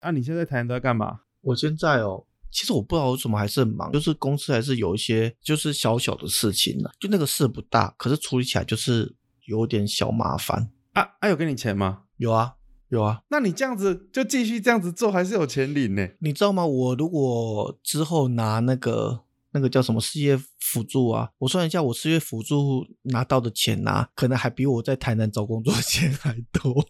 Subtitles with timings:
[0.00, 1.20] 啊，你现在台南都在干嘛？
[1.42, 9.14] 我现在哦，其实我不知道为什么还是很忙，就是公司还是有一些就是小小的事情呢、就那个事不大，可是处理起来就是
[9.46, 10.70] 有点小麻烦。
[10.92, 12.02] 啊啊，有给你钱吗？
[12.16, 12.54] 有啊，
[12.88, 16.08] 有啊，那你这样子就继续这样子做，还是有钱领呢？
[16.18, 16.66] 你知道吗？
[16.66, 19.20] 我如果之后拿那个
[19.52, 26.84] 那个叫什么事业辅助啊，我算一下，我事业辅助拿到的钱啊，可能还比我在台南找工作的 钱还多。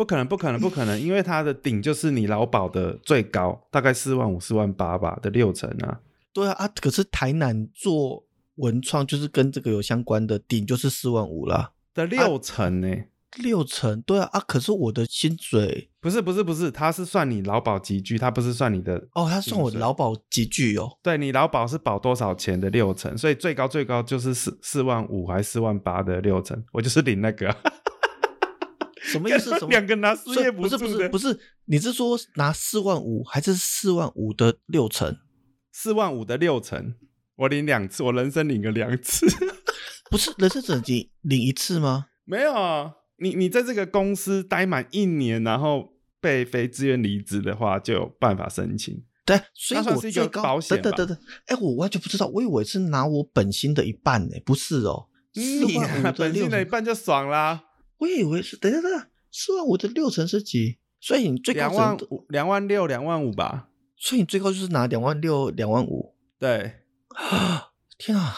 [0.00, 6.00] 不可能，不可能，不可能，因为它的顶就是你劳保的最高，大概四万五、四万八吧的六成啊。
[6.32, 12.88] 对啊啊，可是台南做文创就是跟这个有相关的，顶就是四万五啦，的六成呢、
[13.42, 14.00] 六成。
[14.00, 18.96] 对啊啊，可是我的薪水不是不是不是，它是算你劳保集聚，它不是算你的。
[19.12, 20.96] 哦，他算我劳保集聚哦。
[21.02, 27.56] 对你劳保是保多少钱的六成，所以最高最高就是四四万五还是四万八的六成，我就是领那个、啊。
[29.02, 29.50] 什么意思？
[29.58, 35.16] 什么两个拿失所以不是业补助的不是不是，你是说拿四万五还是四万五的六成？
[35.72, 36.94] 四万五的六成，
[37.36, 39.26] 我领两次，我人生领个两次。
[40.10, 42.06] 不是人生只能领领一次吗？
[42.24, 49.02] 没有啊，你你在这个公司待满一年，然后被非自愿离职的话，就有办法申请。
[49.24, 57.62] 对，所以算我最高保险吧等等等等，哎，我完全不知道，我以为是拿我本薪的一半呢，不是哦，四万五的六本薪的一，半就爽啦，
[58.00, 60.78] 我也以为是等一下等一下，四万五的六成是几？
[61.00, 63.68] 所以你最高两万五、两万六、两万五吧。
[63.96, 66.14] 所以你最高就是拿两万六、两万五。
[66.38, 66.80] 对，
[67.98, 68.34] 天啊！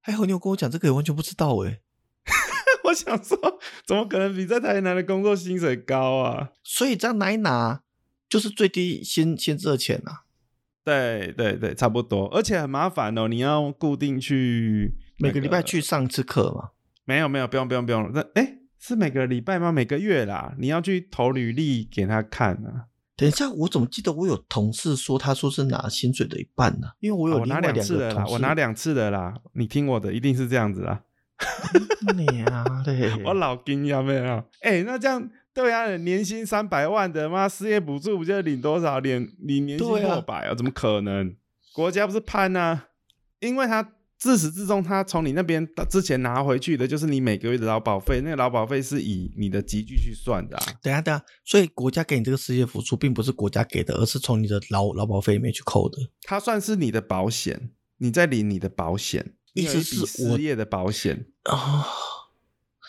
[0.00, 1.80] 还好你有跟我讲这个，完全不知道哎。
[2.84, 3.36] 我想说，
[3.84, 6.52] 怎么可能比在台南的工作薪水高啊？
[6.62, 7.82] 所以这样拿一拿，
[8.28, 10.24] 就是最低薪薪资的钱啊。
[10.84, 16.70] 对对对，差不多，而且很麻烦哦，你要固定去每个礼拜去上一次课嘛。
[17.04, 18.10] 没有没有，不用不用不用。
[18.12, 19.72] 那哎，是每个礼拜吗？
[19.72, 22.86] 每个月啦，你要去投履历给他看啊。
[23.16, 28.24] 等一下，我怎么记得我有同事说，他说是拿薪水的一半呢、因为我有拿两次的啦。
[28.28, 29.34] 我拿两次的啦。
[29.54, 31.00] 你听我的，一定是这样子啦。
[32.14, 34.44] 你啊，对，我老金有没有？
[34.60, 38.98] 哎，那这样对啊，年薪三百万的妈失业补助不就领多少？
[39.00, 40.54] 领领年薪对啊破百啊？
[40.54, 41.34] 怎么可能？
[41.72, 42.88] 国家不是判啊？
[43.40, 43.82] 因为他
[44.18, 50.66] 自始至终，他从你那边之前拿回去的，就是你每个月的劳保费，那个劳保费是以你的集聚去算的、啊。
[50.82, 55.98] 等一下等下，所以国家给你这个失业补助，并不是国家给的，而是从你的劳劳保费里面去扣的。
[56.22, 61.86] 它算是你的保险，你在领你的保险，一笔是我失业的保险，啊、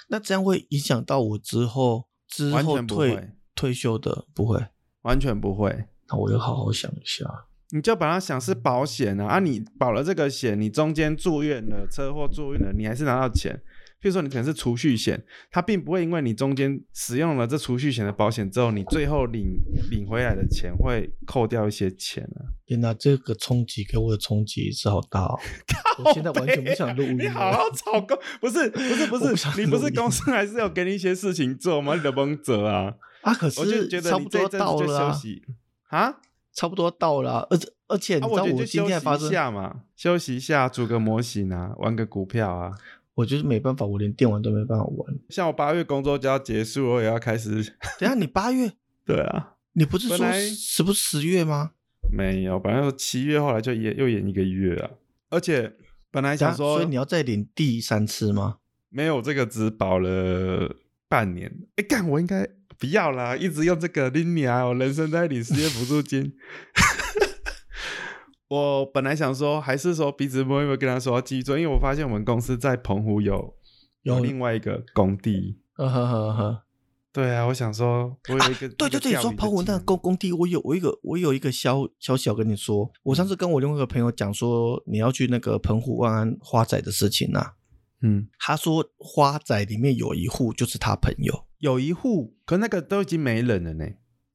[0.07, 4.67] 那这样会影响到我之后之完后退退休的，不会？
[5.01, 5.87] 完全不会。
[6.09, 7.47] 那我要好好想一下。
[7.71, 13.61] 你就把它想是保险啊，啊，你保了这个险，你中间住院了，车祸住院了，你还是拿到钱。
[13.99, 22.45] 譬如说你可能是储蓄险，它并不会因为你中间使用了这储蓄险的保险之后，你最后领领回来的钱会扣掉一些钱啊。
[22.67, 25.39] 天哪，这个冲击给我的冲击是好大哦！
[26.05, 27.17] 我现在完全不想录音。
[27.17, 31.95] 你好好吵工，不是不是 不是不，你不是公司还是要给你一些事情做吗？
[31.95, 35.41] 你的蒙责啊，啊，可我就是觉得你这一阵子就到了啊、休息
[35.87, 36.15] 啊。
[36.57, 42.73] 差不多到了啊、而且而且你啊，知道我就今天发生，下嘛，休息一下，组个模型啊，玩个股票啊。
[43.13, 45.19] 我就是没办法，我连电玩都没办法玩。
[45.29, 47.63] 像我八月工作就要结束，我也要开始。
[47.99, 48.71] 等一下你八月，
[49.05, 51.73] 对啊，你不是说本来十不是十月吗？
[52.11, 54.89] 没有，本来说七月，后来就延又延一个月啊。
[55.29, 55.75] 而且
[56.09, 58.57] 本来想说所以你要再领第三次吗？
[58.89, 60.75] 没有这个只保了
[61.07, 62.47] 半年，哎，干我应该
[62.79, 66.33] 不要啦，一直用这个拎你啊，我人生在领失业补助金。
[68.49, 73.55] 我本来想说，还是说鼻子摸一摸跟他说要继续做，因为我发现我们公司在澎湖有
[74.03, 75.59] 有有另外一个工地。
[75.73, 76.63] 呵呵呵呵。
[77.11, 82.91] 对啊，我想说，我有一个、对对对，你说澎湖那个工工地，我有我有一个我有一个消消息要跟你说。
[83.01, 87.55] 我上次跟我另外一个朋友讲说，你要去那个澎湖万安花仔的事情啊。
[88.01, 91.45] 嗯，他说花仔里面有一户就是他朋友。
[91.59, 93.85] 有一户，可那个都已经没人了呢。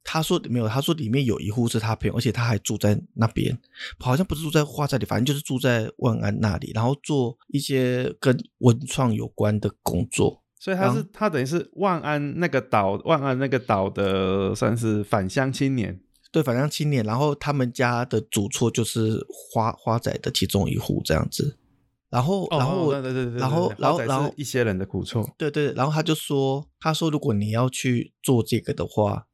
[0.03, 3.57] 他说没有，他说里面有一户是他朋友，而且他还住在那边，
[3.99, 10.43] 好像不是住在花仔里，反正就是住在万安那里，然后做一些跟文创有关的工作。
[10.59, 16.01] 所以他是、啊他等于是万安那个岛，万安那个岛的算是返乡青年。
[16.33, 21.57] 对，返乡青年，然后他们家的主厝就是花花仔的其中一户这样子。
[22.13, 25.27] 然后，然后对对对对，然后然后然后一些人的苦衷。
[25.35, 29.25] 对对，然后他就说，他说如果你要去做这个的话，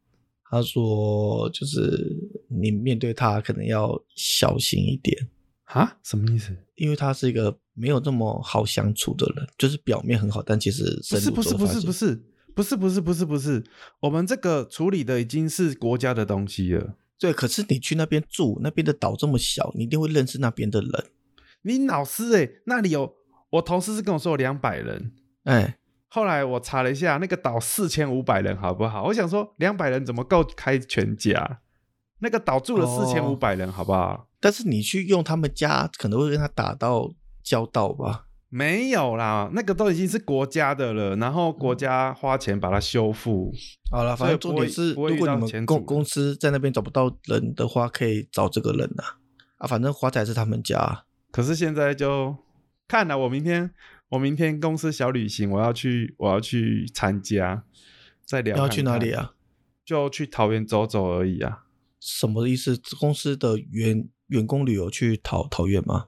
[0.49, 2.17] 他说就是
[2.47, 5.27] 你面对他可能要小心一点，
[5.65, 5.97] 啊？
[6.03, 6.55] 什么意思？
[6.75, 12.15] 因为他是一个没有这么好相处的人，就是表面很好，但其实不是不是不是不，是
[12.55, 13.61] 不是不是不是不是，
[13.99, 16.95] 我们这个处理的已经是国家的东西了。
[17.19, 21.05] 对，可是你去那边住，那边的岛这么小，你一定会认识那边的人。
[21.63, 23.15] 你老师哎、那里有
[23.51, 25.13] 我同事是跟我说有两百人，
[25.43, 25.77] 哎，
[26.07, 29.03] 后来我查了一下，那个岛四千五百人，好不好？
[29.05, 31.61] 我想说两百人怎么够开全家？
[32.19, 34.27] 那个岛住了哦四千五百人，好不好？
[34.39, 37.11] 但是你去用他们家，可能会跟他打到
[37.43, 38.25] 交道吧？
[38.49, 43.53] 没有啦，那个都已经是国家的了，然后国家花钱把它修复。
[43.91, 49.19] 好了，反正重点是，如果你们公公司在那边找不到人的话，可以找这个人啊。
[49.59, 52.37] 啊，反正华仔是他们家啊，可是现在就
[52.87, 53.71] 看了，我明天
[54.09, 57.63] 我明天公司小旅行，我要去我要去参加，
[58.25, 58.57] 再聊。
[58.57, 59.11] 要去哪里？
[59.11, 59.33] 啊？
[59.85, 61.65] 就去桃园走走而已啊。
[61.99, 62.79] 什么意思？
[62.99, 66.07] 公司的员员工旅游去桃桃园吗？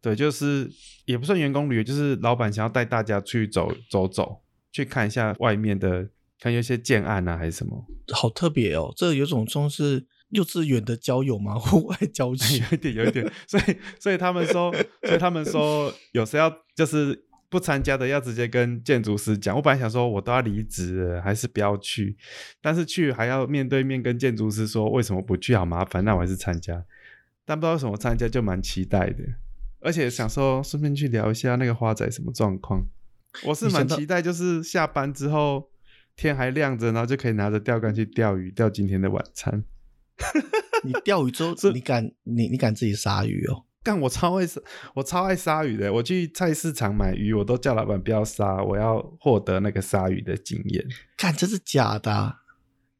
[0.00, 0.70] 对，就是
[1.04, 7.84] 也不算员工旅游，就是老板想要带大家去走走走，去看一下外面的，看有一些建案啊还是什么。
[8.12, 11.54] 好特别哦，这有种像是幼稚园的交友吗？
[11.58, 19.54] 户外教学有一点，有一点， 所以所以他们说， 所以他们说，有时要就是不参加的要直接跟建筑师讲。
[19.56, 22.16] 我本来想说我都要离职了，还是不要去，
[22.60, 26.84] 但是去还要面对面跟建筑师说为什么不去，好麻烦，那我还是参加。
[27.44, 29.24] 但不知道为什么参加就蛮期待的，
[29.80, 32.86] 而且想说顺便去聊一下那个花仔什么状况。
[33.44, 35.68] 我是蛮期待，就是下班之后
[36.14, 39.64] 天还亮着，然后就可以拿着钓竿去钓鱼，钓今天的晚餐。
[40.84, 43.64] 你钓鱼之后， 你敢你你敢自己杀鱼哦？
[43.82, 44.60] 干，我超爱杀，
[44.94, 45.90] 我超爱杀鱼的。
[45.90, 50.86] 我去菜市场买鱼，我都叫老板不要杀，我要获得那个杀鱼的经验。
[51.16, 52.40] 看这是假的啊、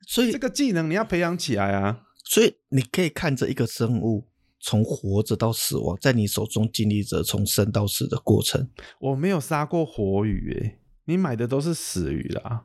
[0.06, 2.05] 所以这个技能你要培养起来啊！
[2.25, 4.26] 所以你可以看着一个生物
[4.58, 8.70] 从活着到死亡，在你手中经历着从生到死的过程。
[9.00, 12.64] 我没有杀过活鱼，诶，你买的都是死鱼啦。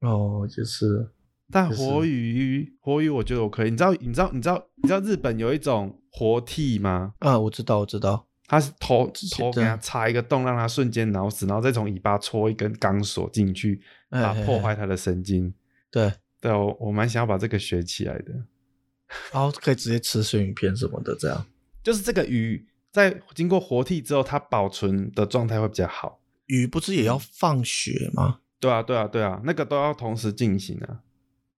[0.00, 1.10] 哦，就是
[1.52, 3.70] 但活鱼，活鱼我觉得我可以。
[3.70, 7.14] 你知道，你知道，你知道，你知道日本有一种活替吗？
[7.18, 13.80] 啊，我知道，我知道，它是头头给它插一个洞，让它瞬间脑死，然后再从尾巴戳一根钢索进去，
[14.10, 15.52] 把哎哎破坏它的神经。
[15.90, 18.32] 对，对，我我蛮想要把这个学起来的。
[19.32, 21.44] 然后可以直接吃生鱼片什么的，这样。
[21.82, 26.20] 就是这个鱼在经过活替之后，它保存的状态会比较好。
[26.46, 28.38] 鱼不是也要放血吗？
[28.60, 31.00] 对啊，对啊，对啊，那个都要同时进行啊。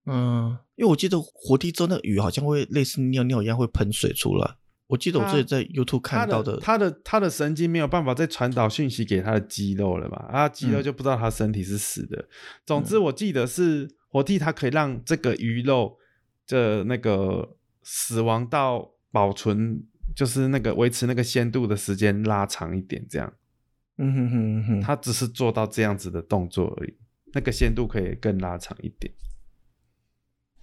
[0.05, 4.55] 嗯，因为我记得活体之后，那个鱼好像会类似尿尿一样会喷水出来。
[4.87, 10.27] 我记得我之前在 YouTube 看到的它的它的神经没有办法再传导讯息给它的肌肉了吧？
[10.29, 12.27] 啊，肌肉嗯就不知道它身体是死的。
[12.65, 15.97] 总之，我记得是活体，它可以让这个鱼肉
[16.47, 19.81] 的那个死亡到保存，
[20.15, 23.33] 就是那个维持那个鲜度的时间拉长一点，这样。
[23.97, 26.93] 嗯哼哼哼哼，它只是做到这样子的动作而已，
[27.33, 29.11] 那个鲜度可以更拉长一点。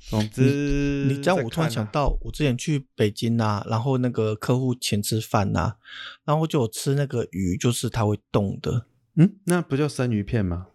[0.08, 5.76] 总之，你这样，我突然想到，我之前去北京呐、然后那个客户请吃饭呐、
[6.25, 8.87] 然后就有吃那个鱼，就是它会动的，
[9.17, 10.69] 嗯，那不就生鱼片吗？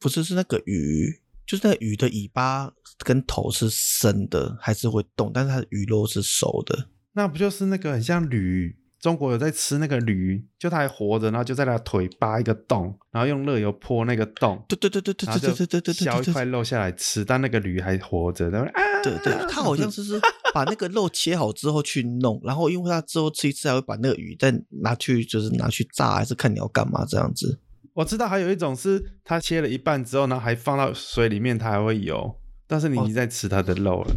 [0.00, 6.88] 不是是那个鱼，就是那个鱼的尾巴跟头是生的，还是会动，但是它的鱼肉是熟的。
[7.12, 8.76] 那不就是那个很像铝？
[9.04, 20.18] 中国有在吃那个驴，就它还活着，然后就在它腿扒一个洞，然后用热油泼那个洞，对对对对对对对对对对削一块肉下来吃，但那个驴还活着，然后啊，对对，它好像是是
[20.54, 24.50] 把那个肉切好之后去弄，然后因为它之后吃一次还会把那个鱼再
[24.80, 27.60] 拿去就是拿去炸，还是看你要干嘛这样子。
[27.92, 32.34] 我知道还有一种是它切了一半之后，然后还放到水里面，它还会游，
[32.66, 34.16] 但是你已经在吃它的肉了。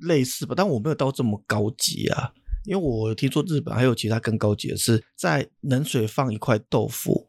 [0.00, 2.32] 类似吧，但我没有到这么高级啊。
[2.64, 7.28] 因为我听说日本还有其他更高级的是，在冷水放一块豆腐，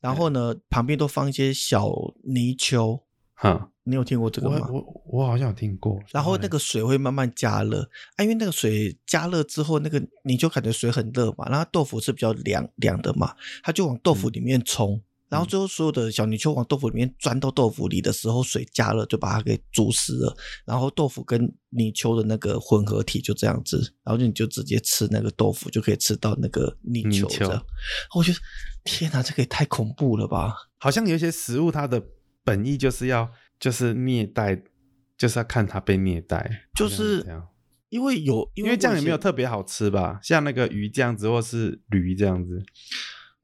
[0.00, 1.90] 然后呢旁边都放一些小
[2.24, 3.02] 泥鳅。
[3.38, 4.66] 哈，你有听过这个吗？
[4.70, 6.00] 我我我好像有听过。
[6.10, 7.82] 然后那个水会慢慢加热
[8.16, 27.66] 啊，因为那个水加热之后，那个你就感觉水很热嘛，然后豆腐是比较凉凉的嘛，它就往豆腐里面冲，然后最后所有的小泥鳅往豆腐里面钻到豆腐里的时候，水加热就把它给煮死了，然后豆腐跟泥鳅的那个混合体就这样子，然后就你就直接吃那个豆腐就可以吃到那个泥泥鳅鳅这样，
[28.14, 28.38] 我觉得
[28.84, 30.54] 天哪，这个也太恐怖了吧！
[30.78, 32.02] 好像有一些食物，它的
[32.44, 34.62] 本意就是要就是虐待，
[35.18, 37.24] 就是要看它被虐待，就是。
[37.88, 40.18] 因为有因因为这样也没有特别好吃吧？
[40.20, 42.60] 像那个鱼这样子，或是驴这样子。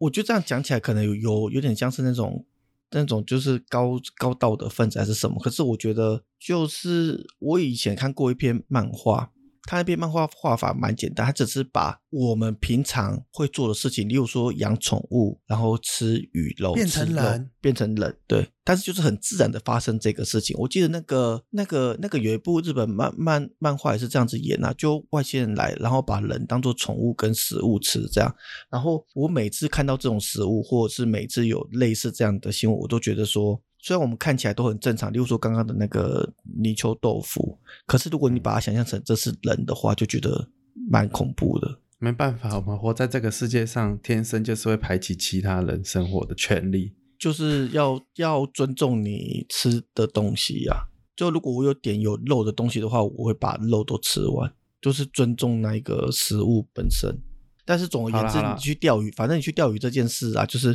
[0.03, 2.45] 我觉得这样讲起来可能有有有点像是那种
[2.91, 9.31] 那种就是高高道德分子还是什么，可是我觉得就是我以前看过一篇漫画，
[9.65, 18.49] 他那边漫画画法蛮简单，他只是把我们平常会做的事情，例如说养宠物，然后吃鱼肉，变成人，变成人，对。
[18.65, 20.57] 但是就是很自然的发生这个事情。
[20.59, 28.35] 我记得那个那个那个有一部日本漫漫漫画也是这样子演啊，就外星人来，然后把人当做宠物跟食物吃这样。
[28.71, 33.61] 然后我每次看到这种食物，或者是每次有类似这样的新闻，我都觉得说。
[33.83, 40.49] 虽然我们看起来都很正常，例如说刚刚的那个泥鳅豆腐，可是如果你把它想象成这是人的话，就觉得
[40.89, 41.81] 蛮恐怖的。
[41.99, 46.95] 没办法，我们活在这个世界上，天生就是会排挤其他人生活的权利。
[47.19, 50.87] 就是要要尊重你吃的东西呀、
[51.17, 57.17] 就如果我有点有肉的东西的话，我会把肉都吃完，就是尊重那一个食物本身。
[57.65, 60.75] 但是总而言之，你去钓鱼，反正你去钓鱼这件事啊，就是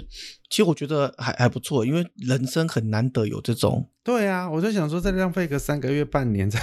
[0.49, 6.59] 其实我觉得还还不错，因为人生很难得有这种对啊，我就想说再浪费个三个月、半年再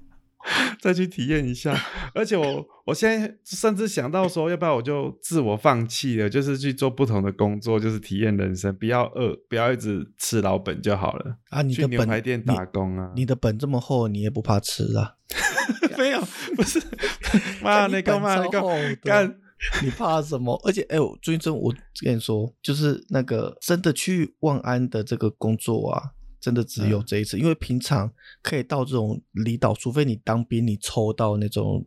[0.80, 1.78] 再去体验一下。
[2.14, 11.36] 而且我我现在甚至想到说，要不要我就自我放弃了，就是去做不同的工作，就是体验人生，不要饿，不要一直吃老本就好了。
[11.50, 13.12] 啊，你去的本牛排店打工啊？
[13.14, 15.16] 你的本这么厚，你也不怕吃啊？
[15.98, 16.20] 没有，
[16.56, 16.80] 不是，
[17.62, 19.36] 妈，干那个妈，那个干。
[19.82, 20.54] 你怕什么？
[20.64, 21.74] 而且，哎、我最近真，我
[22.04, 28.10] 跟你说，就是那个真的去万安的这个工作啊，真的只有嗯这一次，因为平常
[28.42, 31.86] 可以到这种离岛，除非你当兵，你抽到那种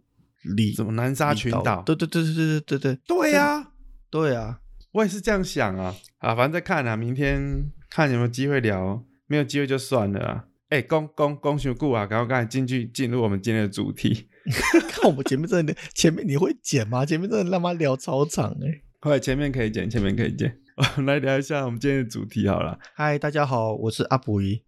[0.55, 3.71] 离什么南沙群岛对对对对对对对对对呀、
[4.09, 4.59] 对啊，
[4.91, 5.95] 我也是这样想啊。
[6.19, 10.45] 啊，反正再看啊，明天看有没有机会聊，没有机会就算了啊。
[10.69, 14.27] 哎、公公公修顾啊，然后刚才进去进入我们今天的主题，
[14.89, 17.05] 看我们前面真的前面你会剪吗？
[17.05, 20.57] 前面真的他妈聊超长哎、后来前面可以剪，前面可以剪。
[20.75, 22.79] 我们来聊一下我们今天的主题好了。
[22.95, 24.63] 嗨，大家好，我是阿布姨。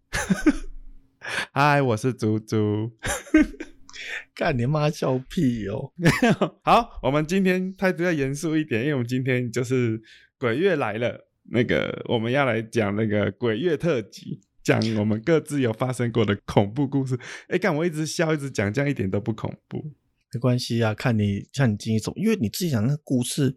[1.51, 2.91] 嗨，我是猪猪。
[4.35, 5.91] 干你妈笑屁哦！
[6.63, 9.99] 好，我们今天态度要严肃一点，因为我们今天就是
[10.37, 17.17] 鬼月来了，那个我们要来讲那个鬼月特辑，讲我们各自有发生过的恐怖故事。
[17.47, 19.93] 哎，干我一直笑，一直讲，这样一点都不恐怖。
[20.33, 23.55] 没关系啊，看你看你自己走，因为你自己讲那个故事，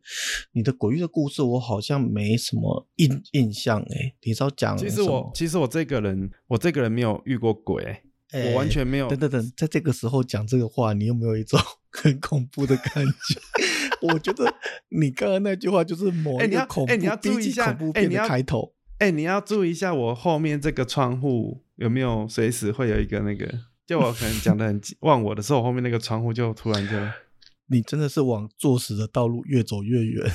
[0.53, 4.15] 你的鬼域的故事，我好像没什么印印象诶。
[4.23, 9.09] 你知道讲其实我其实我这个人，我这个人没有遇过鬼、欸哎我完全没有。
[9.09, 11.59] 等等等，在这个时候讲这个话，你有没有一种
[11.91, 13.41] 很恐怖的感觉？
[14.07, 14.55] 我觉得
[14.91, 18.75] 你刚刚那句话就是某哎你要一个恐怖、哎你要注意一级下恐怖片的哎你要开头。
[18.99, 23.49] 哎、你要注意一下，我后面这个窗户有没有随时会有一个那个，
[23.87, 26.95] 就我可能讲的很忘我的时候，我后面那个窗户就突然就。
[27.71, 30.27] 你真的是往作死的道路越走越远。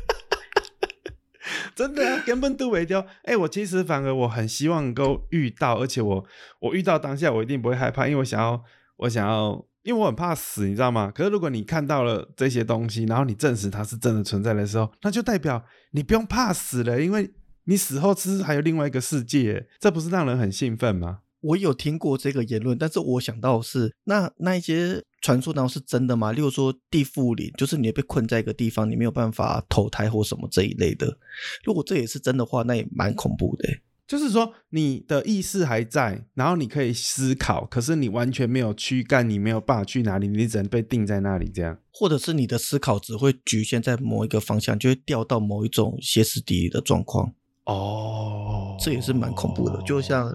[1.76, 3.04] 真的啊，根本都没丢。
[3.24, 6.24] 哎、我其实反而我很希望能够遇到，而且我
[6.60, 8.64] 我遇到当下我一定不会害怕，因为我想要
[8.96, 11.12] 我想要，因为我很怕死，你知道吗？
[11.14, 17.30] 可是如果你看到了这些东西，然后你证实它是真的存在的时候，那就代表你不用怕死了，因为
[17.64, 21.20] 你死后其实还有另外一个世界，这不是让人很兴奋吗？
[21.40, 26.32] 我有听过这个言论，但是我想到的是，那那一些传说当中是真的吗？
[26.32, 31.16] 例如说地缚灵，就是你被困在一个地方，你没有办法投胎或什么这一类的。
[31.64, 33.80] 如果这也是真的话，那也蛮恐怖的欸。
[34.06, 41.78] 就是说，你的意识还在，然后你可以思考，可是你完全没有躯干，你没有办法去哪里，你只能被定在那里这样。
[41.92, 47.32] 或者是你的思考只会局限在某一个方向，就会掉到某一种歇斯底里的状况，
[47.74, 49.80] 哦这也是蛮恐怖的。
[49.82, 50.34] 就像，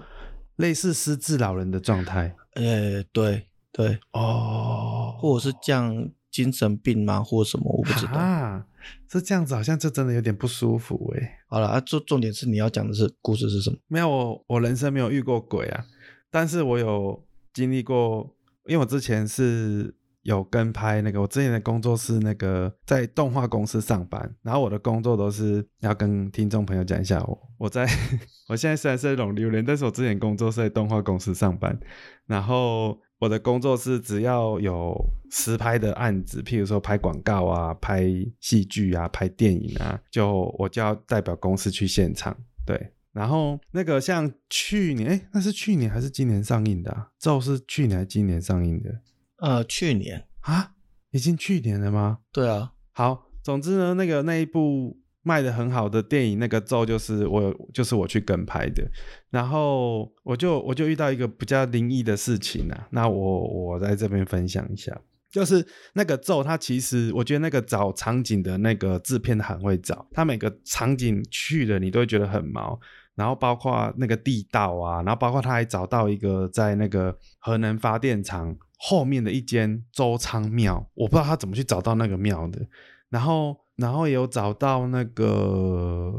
[0.56, 8.14] 类似失智老人的状态呃，对对，哦，或者是像精神病吗，或什么，我不知道。
[8.14, 8.64] 啊，
[9.10, 11.38] 是这样子，好像就真的有点不舒服哎。
[11.48, 13.76] 好了，啊，重重点是你要讲的是故事是什么？
[13.88, 15.84] 没有，我我人生没有遇过鬼啊，
[16.30, 18.34] 但是我有经历过，
[18.66, 19.94] 因为我之前是
[20.26, 27.86] 有跟拍那个，我之前的工作是那个在动画公司上班，然后我的工作都是要跟听众朋友讲一下我，我在
[28.48, 31.78] 我现在虽然是在龙榴莲，但是我之前工作是在动画公司上班，
[32.26, 34.94] 然后我的工作是只要有
[35.30, 38.04] 实拍的案子，譬如说拍广告啊、拍
[38.40, 42.92] 戏剧啊、拍电影啊，就我就要代表公司去现场，对。
[43.12, 47.08] 然后那个像去年，哎，那是去年还是今年上映的、啊？
[47.18, 48.90] 咒是去年还是今年上映的
[49.38, 50.72] 呃，去年，啊？
[51.12, 52.18] 已经去年了吗？
[52.30, 58.82] 对啊，好，总之呢，那个那一部卖的很好的电影，那个咒就是我，就是我去跟拍的。
[59.30, 65.00] 然后我就我就遇到一个比较灵异的事情啊，那我我在这边分享一下。
[65.30, 72.78] 就是那个咒，它其实我觉得那个找场景的那个制片很会找，它每个场景去了你都会觉得很毛，
[73.14, 82.66] 然后包括那个地道啊，然后包括他还找到一个在那个核能发电厂后面的一间周仓庙，我不知道他怎么去找到那个庙的。
[83.08, 86.12] 然后，然后也有找到那个，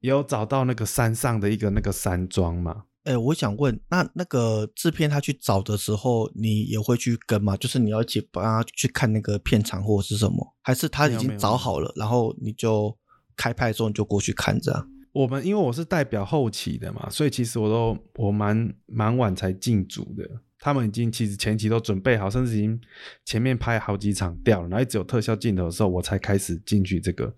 [0.00, 2.84] 也有找到那个山上的一个那个山庄嘛。
[3.04, 7.56] 哎，我想问，那那个制片他去找的时候，你也会去跟吗？
[7.56, 12.96] 就是你要一起帮他去看那个片场或者是什么，还是他已经找好了，然后你就
[13.36, 14.86] 开拍的时候你就过去看着？
[15.12, 20.28] 我们因为我是代表后期的嘛，所以其实我都我蛮蛮晚才进组的。
[20.64, 22.80] 他们已经其实前期都准备好，甚至已经
[23.22, 27.30] 前面拍好几场掉了，然后只有特效镜头的时候，我才开始进去这个。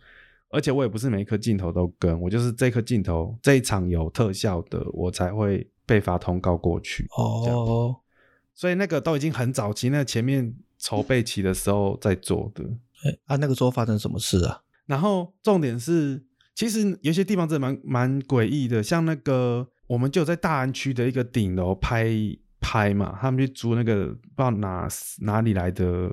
[0.49, 7.05] 而且我也不是每一颗镜头都跟，我就是这颗镜头这一场有特效的，我才会被发通告过去。
[7.19, 7.97] 哦，
[8.55, 12.63] 所以那个都已经很早期，那前面筹备期的时候在做的。
[13.05, 14.63] 哎，啊，那个时候发生什么事啊？
[14.87, 22.09] 然后重点是，其实有些地方真的蛮蛮诡异的，像那个我们就在大安区的一个顶楼拍
[22.67, 24.89] 拍嘛，他们去租那个不知道哪
[25.21, 26.11] 哪里来的。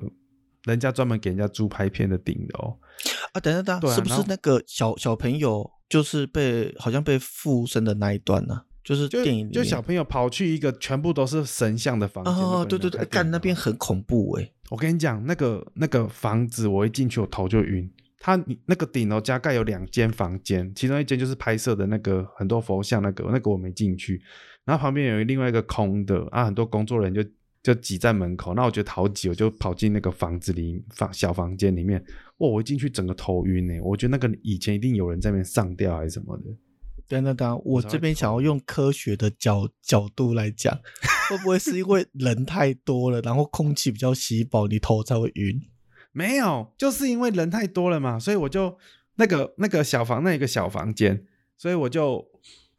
[0.66, 2.74] 人家专门给人家租拍片的顶楼
[3.34, 8.62] 啊，等等等，是不是那个小小朋友就是被好像被附身的那一段呢？
[8.82, 14.50] 就是电影就小朋友跑去一个全部都是神像的房间，哦，对对对，干那边很恐怖哎！
[14.70, 17.86] 我跟你讲，那个那个房子，我一进去我头就晕。
[18.18, 24.22] 他那个顶楼加盖有两间房间，其中一间就是拍摄的那个很多佛像那个，那个我没进去。
[24.64, 27.30] 然后旁边有另外一个空的啊，很多工作人员就。
[27.64, 31.98] 就挤在门口，那我觉得好挤，我就跑进那个房子里房小房间里面。
[32.36, 33.80] 哇，我一进去整个头晕呢。
[33.82, 36.44] 我觉得那个以前一定有人在那边上吊还是什么的。
[37.08, 40.78] 等等等，我这边想要用科学的角角度来讲，
[41.30, 45.58] 会不会是因为人太多了，然后空气比较稀薄，你头才会晕？
[46.12, 48.76] 没有，就是因为人太多了嘛，所以我就
[49.14, 51.24] 那个那个小房那一个小房间，
[51.56, 52.22] 所以我就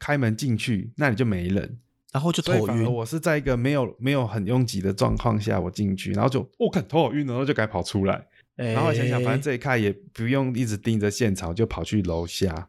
[0.06, 1.80] 开门进去，那里就没人。
[2.12, 8.24] 然后就头晕，我是在一个没有没有很拥挤的状况下，我进去，然后就我看头好晕，然后就该跑出来。
[8.54, 12.68] 然后想想，反正这一看也不用一直盯着现场，就跑去楼下，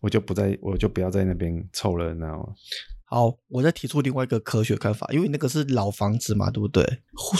[0.00, 2.56] 我就不在，我就不要在那边凑热闹。
[3.04, 6.82] 好，我再提出另外一个科学看法，因为那个是老房子嘛，对不对？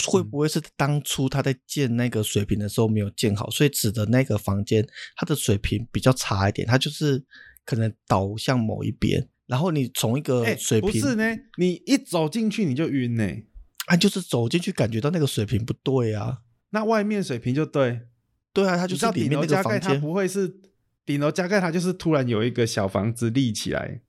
[0.07, 7.23] 会不会是当初他在建那个水平的时候没有建好，所以指的那个房间它的水平比较差一点，它就是
[7.65, 9.27] 可能倒向某一边。
[9.47, 11.23] 然后你从一个水平不是呢，
[11.57, 13.27] 你一走进去你就晕呢，
[13.87, 18.01] 啊，就是走进去感觉到那个水平不对啊，那外面水平就对，
[18.53, 20.55] 对啊，它就是里面那个房间，它不会是
[21.05, 23.99] 顶楼加盖，它就是突然有一个小房子立起来，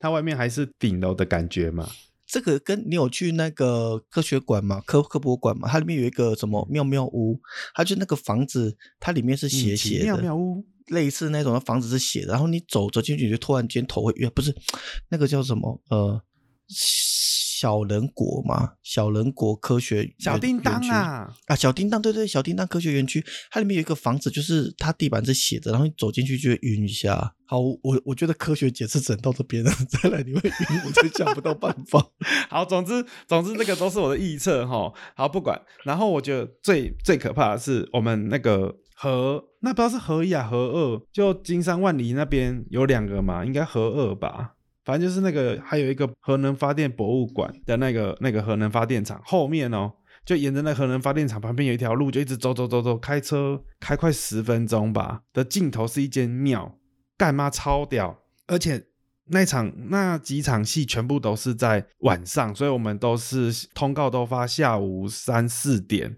[0.00, 1.88] 它外面还是顶楼的感觉嘛？
[2.26, 7.40] 这个跟你有去那个科学馆嘛，科科博馆嘛，它里面有一个什么妙妙屋，
[7.72, 10.66] 它就那个房子，它里面是斜斜的妙妙屋。
[10.88, 14.54] 类似那种的房子是斜的，然后你走走进去，就突然间头会晕，不是
[15.10, 16.20] 那个叫什么呃
[16.68, 18.74] 小人国嘛？
[18.82, 27.34] 小人国科学小叮当啊啊小叮当对对小叮当科学园区，它里面有一个房子，就是它地板是斜的，然后你走进去就会晕一下。
[27.46, 32.06] 好，我我觉得科学解释整到这边了，再来你会晕，我真想不到办法。
[32.48, 34.92] 好，总之总之那个都是我的臆测哈。
[35.16, 35.60] 好，不管。
[35.84, 38.76] 然后我觉得最最可怕的是我们那个。
[39.00, 44.54] 核那不知道是核一啊核二，就金山万里那边有两个嘛，应该核二吧。
[44.84, 49.92] 反正就是那个还有一个核能发电博物馆的那个那个核能发电厂后面哦，
[50.24, 55.20] 就沿着那核能发电厂旁边有一条路，就一直走走走走，开车开快十分钟吧。
[55.32, 56.76] 的尽头是一间庙，
[57.16, 58.82] 干妈超屌，而且
[59.26, 66.16] 那场那几场戏全部都是在晚上，所以我们都是通告都发下午三四点。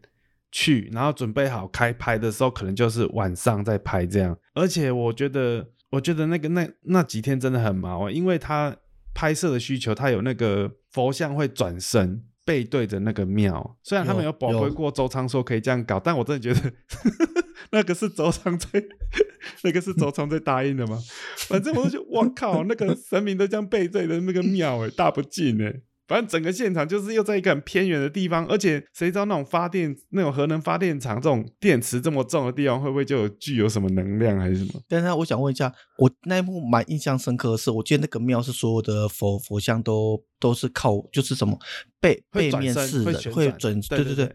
[0.52, 4.36] 去，然后准备好开拍的时候，可能就是晚上再拍这样。
[4.54, 8.76] 而且我觉得，我觉得那个那那几天真的很忙，因为他
[9.14, 13.78] 拍摄的需求，他有那个佛像会转身背对着那个庙。
[13.82, 16.72] 虽然他们有保回过周仓说可以这样搞，但我真的觉得
[17.72, 18.88] 那个是周仓最
[19.62, 20.98] 那个是周仓最答应的吗？
[21.36, 25.80] 反正我就我靠，那个神明都这样背对着那个庙，哎，大不敬哎。
[26.10, 34.82] 反正整个现场就是又在一个很偏远的地方，而且谁知道那种发电、那种核能发电厂这种电池这么重的地方，会不会就有具有什么能量还是什么？
[34.88, 41.56] 但是我想问一下，我那一幕蛮印象深刻的是，我记得那个庙是所有的佛佛像都都是靠，就是什么
[42.00, 44.34] 背背面是的，会转，对对对。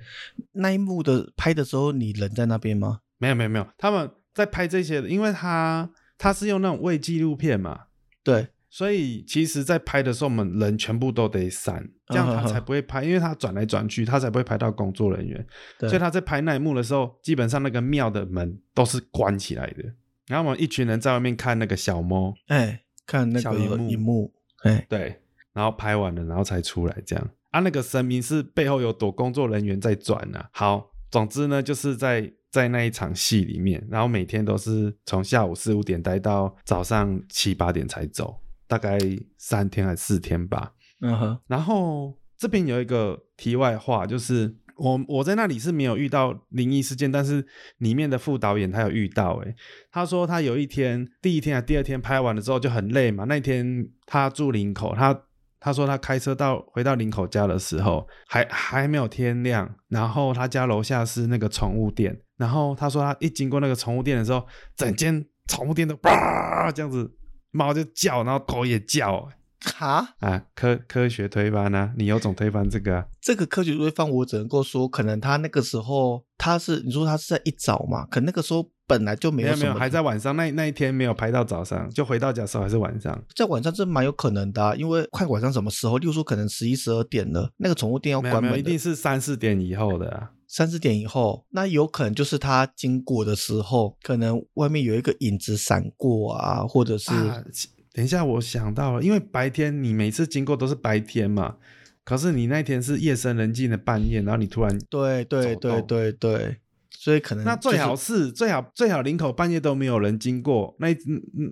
[0.53, 2.99] 那一幕的拍的时候，你人在那边吗？
[3.17, 7.87] 没有没有没有，他们在拍这些的，因为他他是用那种微纪录片嘛，
[8.23, 8.47] 对。
[8.75, 15.47] 所以其实，在拍的时候，我们人全部都得闪，这样他才不会拍，因为他转来转去，他才不会拍到工作人员。
[15.79, 19.83] 所以他在拍那一幕的时候，基本上那个庙的门都是关起来的。
[20.27, 23.57] 然后我们一群人在外面看那个小猫，哎，看那个
[23.87, 24.33] 荧幕，
[24.63, 25.21] 哎，对，
[25.53, 27.29] 然后拍完了，然后才出来这样。
[27.51, 38.97] 啊，那个神明是背后有躲工作人员在转呢、好，总之呢，就是在在那一场戏里面，然后每天都是从下午四五点待到早上七八点才走，大概
[39.37, 40.73] 三天还是四天吧。
[41.01, 47.45] 嗯哼，然后这边有一个题外话，就是我我在那里是没有遇到灵异事件，但是
[47.77, 49.55] 里面的副导演他有遇到、欸，
[49.91, 55.17] 他说他有一天第一天还第二天拍完了之后就很累嘛，那天他住林口，他
[55.59, 67.11] 他说他开车到回到林口家的时候，还还没有天亮，然后他家楼下是那个宠物店，然后他说他一经过那个宠物店的时候，整间宠物店都叭这样子，
[67.55, 69.29] 猫就叫，然后狗也叫，
[69.61, 73.05] 哈，啊，科科学推翻啊，你有种推翻这个啊？
[73.21, 83.23] 这个科学推翻我只能够说，可能他那个时候他是你说他是在一早嘛，可那个时候本来就没没有没有，还在晚上那那一天没有拍到早上，就回到家的时候还是晚上。
[83.35, 90.31] 在晚上这蛮有可能的、啊，因为快晚上什么时候，例如说可能十一十二点了，那个宠物店要没有没有，关门一定是三四点以后的啊。
[90.47, 97.43] 三四点以后，那有可能就是他经过的时候，可能外面有一个影子闪过啊，或者是、啊，
[97.91, 101.55] 等一下，我想到了，因为白天你每次经过都是白天嘛，
[102.05, 106.57] 可是你那天是夜深人静的半夜，然后你突然，对对对对对，
[106.91, 110.95] 所以可能那最好是是最好最好林口半夜都没有人经过，那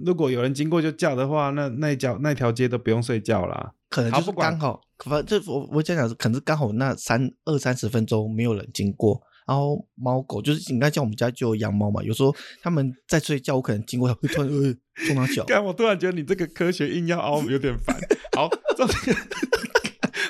[0.05, 3.73] 如果有人经过就叫的话，那那一条那条街都不用睡觉啦。
[3.89, 17.95] 可能就是刚好，反正我我讲讲是，可能是刚好那三二三十分钟没有人经过，然后猫狗就是你刚才讲我们家就有养猫嘛，有时候他们在睡觉，我可能经过，会突然呃冲他脚， 干，我突然觉得你这个科学硬要凹有点烦。
[18.35, 18.49] 好，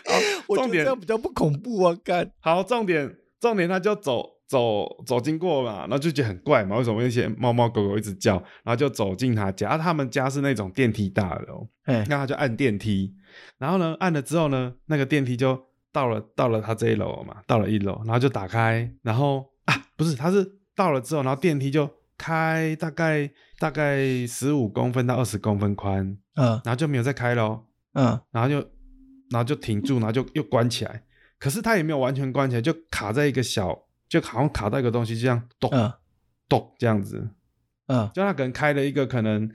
[0.47, 8.35] 我觉重点得这样比较不恐怖啊，干，好，重点重点，他就走走走经过嘛，然后就觉得很怪嘛，为什么那些猫猫狗狗一直叫？
[8.63, 13.13] 然后就走进他家，啊、他们家是那种电梯大楼，哎，那他就按电梯，
[13.57, 15.59] 然后呢，按了之后呢，那个电梯就
[15.91, 23.29] 到了到了他这一楼嘛，到了一楼，然后就打开，然后啊，不是，他是到了之后，然后电梯就开大概
[23.59, 27.63] 大概十五公分到二十公分宽，嗯然后就没有再开喽。
[27.95, 28.67] 嗯然后就
[29.33, 31.03] 然后就停住，然后就又关起来。
[31.39, 35.91] 可是它也没有完全关起来，就卡在一个小，就好像卡到一个东西，就这样咚嗯。
[36.47, 37.27] 咚这样子。
[37.87, 38.09] 嗯。
[38.13, 39.49] 就它可能开了一个可能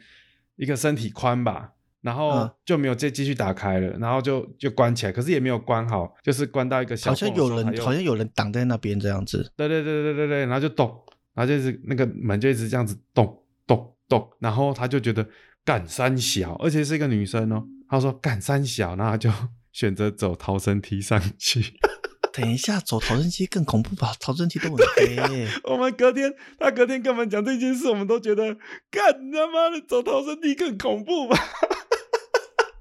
[0.57, 2.51] 一个身体宽吧，然后嗯。
[2.67, 10.87] 就没有再继续打开了，然后就就关起来，可是也没有关好，就是关到一个小好像有人好像有人挡在那边这样子，对对对对对对，然后就咚，
[11.33, 15.27] 然后就是那个门就一直这样子咚咚咚，然后他就觉得
[15.65, 19.31] 干三小，而且是一个女生哦，他说干三小，然后他就
[19.79, 21.75] 选择走逃生梯上去。
[22.35, 24.13] 等一下走逃生梯更恐怖吧？
[24.19, 28.57] 逃生梯都很黑耶、 我们隔天，他隔天跟我们讲这件事，我们都觉得
[28.91, 31.39] 干他妈的走逃生梯更恐怖吧？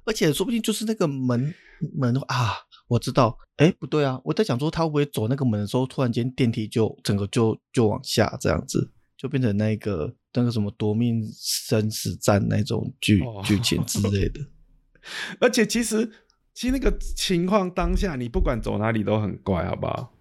[0.06, 1.54] 而且说不定就是那个门
[1.96, 2.56] 门啊，
[2.88, 14.42] 我知道，哎，不对啊，我在想说他会不会走那个门的时候，突然间电梯就整个就就往下这样子，就变成那个那个什么夺命生死战那种剧、哦剧情之类的。
[15.40, 16.12] 而且其实，
[16.58, 20.12] 其实那个情况当下，你不管走哪里都很怪，好不好？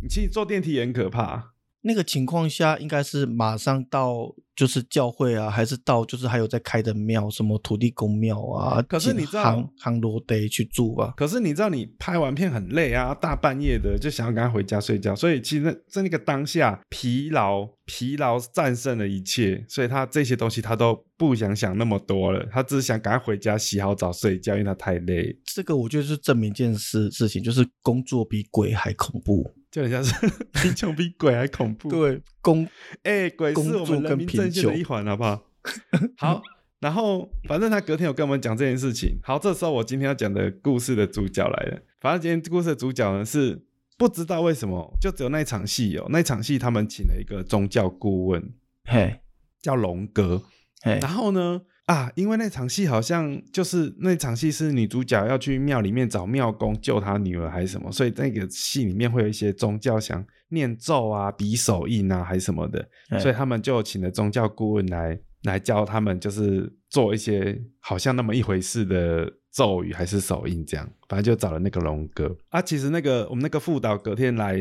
[0.00, 1.54] 你其实坐电梯也很可怕。
[1.86, 8.82] 那个情况下，应该是马上到就是教会啊，还是到就是还有在开的庙，什么土地公庙啊？
[8.82, 11.14] 可是你知道杭杭罗得去住吧？
[11.16, 29.54] 可是你知道，你拍完片很累啊，大半夜的就想要赶快回家睡觉，所以其实在那个当下，疲劳疲劳战胜了一切，所以他这些东西他都不想想那么多了，他只是想赶快回家洗好澡睡觉，因为他太累，这个我觉得是证明一件事事情，就是工作比鬼还恐怖。
[29.76, 30.14] 就很像是
[30.54, 32.66] 贫穷比鬼还恐怖。，对，工
[33.02, 35.42] 哎、鬼是我们人民阵线的一环，好不好？
[36.16, 36.42] 好。
[36.80, 39.18] 然后，反正他隔天有跟我们讲这件事情。
[39.22, 41.82] 好，这时候我今天要讲的故事的主角来了。
[42.00, 43.62] 反正今天故事的主角呢是
[43.98, 46.06] 不知道为什么，就只有那一场戏哦。
[46.08, 48.42] 那一场戏他们请了一个宗教顾问，
[48.84, 49.20] 嘿，
[49.60, 50.42] 叫龙哥。
[50.80, 72.60] 嘿，然后呢，啊，因为那场戏好像就是那场戏是女主角要去庙里面找庙公救她女儿还是什么，所以那个戏里面会有一些宗教想念咒啊、比手印啊还是什么的，嘿所以他们就请了宗教顾问来来教他们，就是做一些好像那么一回事的咒语还是手印这样，反正就找了那个龙哥啊。
[72.60, 74.58] 其实那个我们那个副导隔天来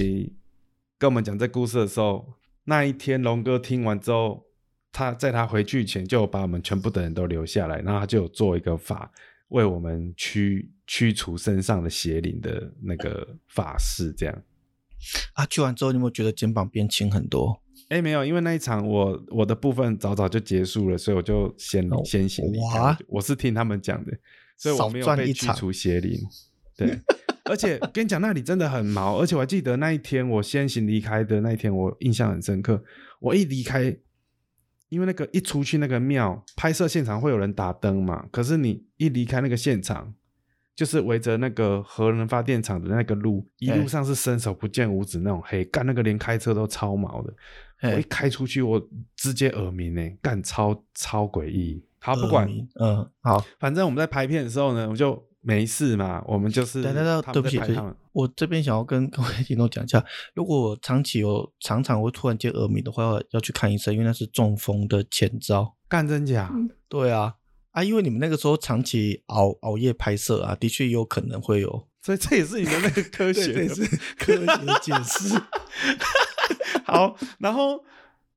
[0.99, 2.33] 跟我们讲这故事的时候，
[2.65, 4.45] 那一天龙哥听完之后，
[4.95, 9.11] 他在他回去前就把我们全部的人都留下来，然后他就做一个法
[9.49, 14.43] 为我们驱驱除身上的邪灵的那个法事，这样。
[15.33, 17.61] 啊，去完之后你有没有觉得肩膀变轻很多？
[17.89, 22.97] 哎，没有，因为那一场我我的部分早早就结束了，所以我就先、哦先行离开哇。
[23.09, 24.17] 我是听他们讲的，
[24.57, 26.17] 所以我没有被驱除邪灵。
[26.77, 26.97] 对
[27.43, 29.19] 而且跟你讲，那里真的很毛。
[29.19, 32.81] 而且我还记得那一天我先行离开的那一天，我印象很深刻。
[33.19, 33.95] 我一离开，
[34.95, 40.13] 因为那个一出去那个庙拍摄现场会有人打灯嘛，可是你一离开那个现场，
[40.73, 47.33] 就是围着那个核能发电厂的那个路，一路上是伸手不见五指那种黑，干那个连开车都超毛的。
[47.81, 48.81] 我一开出去，我
[49.17, 51.83] 直接耳鸣呢，干超超诡异。
[51.99, 56.81] 好，不管，嗯，好，反正我们在拍片的时候呢，我就没事嘛，我们就是。
[56.81, 57.59] 等等等，对不起，
[58.11, 60.03] 我这边想要跟各位听众讲一下，
[60.33, 65.75] 如果长期有常常会突然间耳鸣的话，要去看医生，因为那是中风的前兆。
[65.87, 66.51] 干真假？
[66.89, 67.35] 对啊，
[67.71, 73.85] 啊，因为你们那个时候长期熬熬夜拍摄啊，的确有可能会有，所以这也是你的那个科学是
[74.17, 75.39] 科学解释。
[76.85, 77.83] 好，然后，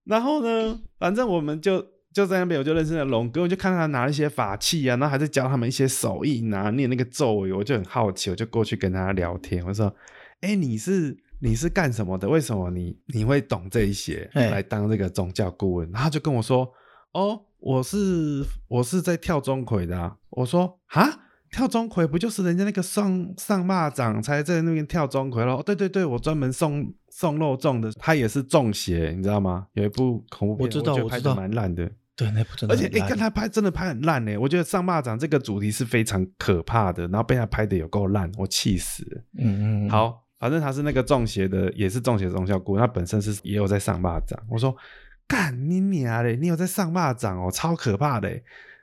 [0.04, 0.80] 然后呢？
[0.98, 1.86] 反正我们就
[2.18, 9.94] 就在那边，我就认识了龙哥，我就看到他拿了一些法器啊，然后还在教他们一些手艺拿，念那个咒语，我就很好奇，我就过去跟他聊天，我说
[10.42, 12.28] ：“哎，你是你是干什么的？
[12.28, 16.68] 为什么你你会懂这一些来当这个宗教顾问？”然后就跟我说
[17.14, 25.62] ：“哦，我是我是在跳钟馗的。”我说：“啊。”跳钟馗不就是人家那个上上蚂蚱才在那边跳钟馗咯？
[25.62, 29.66] 对对对，我专门送送肉粽的，他也是中邪，你知道吗？
[29.72, 31.90] 有一部恐怖片，我知道，我拍的蛮烂的。
[32.18, 32.74] 对，那部真的。
[32.74, 34.36] 而且，哎，看他拍真的拍很烂呢。
[34.36, 39.22] 我觉得上蚂蚱这个主题是非常可怕的，然后被他拍的有够烂，我气死了。
[39.38, 39.88] 嗯嗯。
[39.88, 44.36] 好，反正他是那个中邪的，也是中邪宗教顾，他本身是也有在上蚂蚱。
[44.50, 44.76] 我说，
[45.28, 46.36] 干你娘嘞！
[46.36, 48.28] 你有在上蚂蚱哦，超可怕的。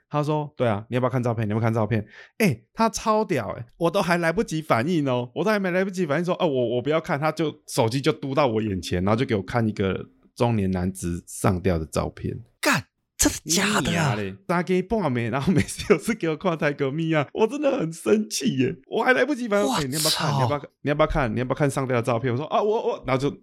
[0.08, 1.46] 他说：“对啊，你要不要看照片？
[1.48, 2.06] 你要不要看照片？
[2.38, 12.38] 哎，他超屌哎，我都还来不及反应哦，我都还没来不及反应，说哦，我我不要看，他就手机就嘟到我眼前，然后就给我看一个中年男子上吊的照片。
[12.60, 12.84] 干，
[13.28, 14.16] 真的假的呀？
[14.46, 20.32] 打给半没，然后每次有事给我看泰戈密啊， 我真的很生气耶，我还来不及反应，你要不要看？
[20.34, 20.70] 你要不要看？
[20.82, 21.34] 你要不要看？
[21.34, 22.32] 你要不要看上吊的照片？
[22.32, 23.36] 我说啊，我我，然后就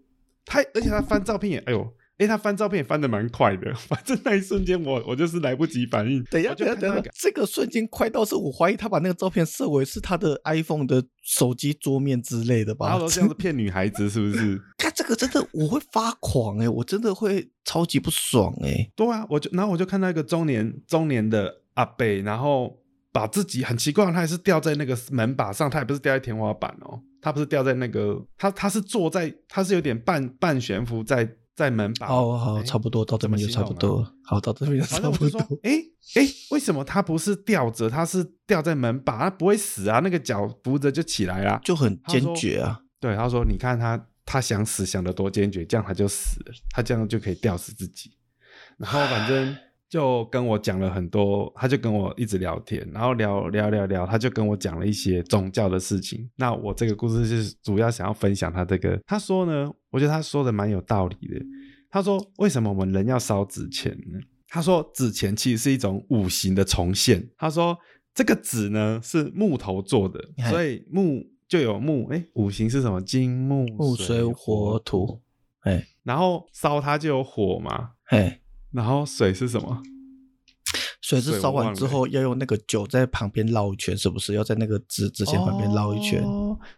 [0.46, 6.24] 他，而且他翻照片也，哎呦。”哎，他翻照片也翻的蛮快的， 反正那一瞬间我我就是来不及反应。
[6.26, 12.90] 等一下，等一下，等一下，这个瞬间快到是我怀疑他把那个照片设为是他的 iPhone 的手机桌面之类的吧？
[12.90, 14.62] 他说这样是骗女孩子是不是？
[14.78, 18.92] 看这个真的我会发狂哎，我真的会超级不爽哎。
[18.96, 22.78] 对啊，我就然后我就看到一个中年中年的阿贝，然后
[23.12, 31.28] 把自己很奇怪，他也是吊在那个门把上，他也不是吊在天花板哦，他不是吊在那个，他他是坐在，他是有点半半悬浮在。
[31.56, 35.40] 在门把哦，好，差不多到这边就差不多，好，到这边就差不多。
[35.64, 35.72] 哎
[36.16, 40.00] 哎，为什么他不是吊着，他是吊在门把，他不会死啊？
[40.00, 42.82] 那个脚扶着就起来了，就很坚决啊。
[43.00, 48.12] 对，他说：“你看他，他想死想的多坚决，这样他就死了，他这样就可以吊死自己。”
[48.78, 49.56] 然后反正。
[49.94, 56.28] 就跟我讲了很多，他就跟我一直聊天，然后聊聊聊聊，他就跟我讲了一些宗教的事情。
[56.36, 59.00] 那我这个故事就是主要想要分享他这个。
[59.06, 61.40] 他说呢，我觉得他说的蛮有道理的。
[61.92, 64.20] 他说，为什么我们人要烧纸钱呢？
[64.48, 67.30] 他说，纸钱其实是一种五行的重现。
[67.38, 67.78] 他说，
[68.16, 73.00] 这个纸呢是木头做的，所以木就有木，哎，五行是什么？
[73.00, 75.22] 金木木水火土，
[75.60, 78.40] 哎，然后烧它就有火嘛，哎。
[78.74, 79.82] 然后水是什么？
[81.02, 84.34] 水是烧完之后要用那个酒在旁边绕一圈，是不是？
[84.34, 86.24] 要在那个纸纸钱旁边绕一圈。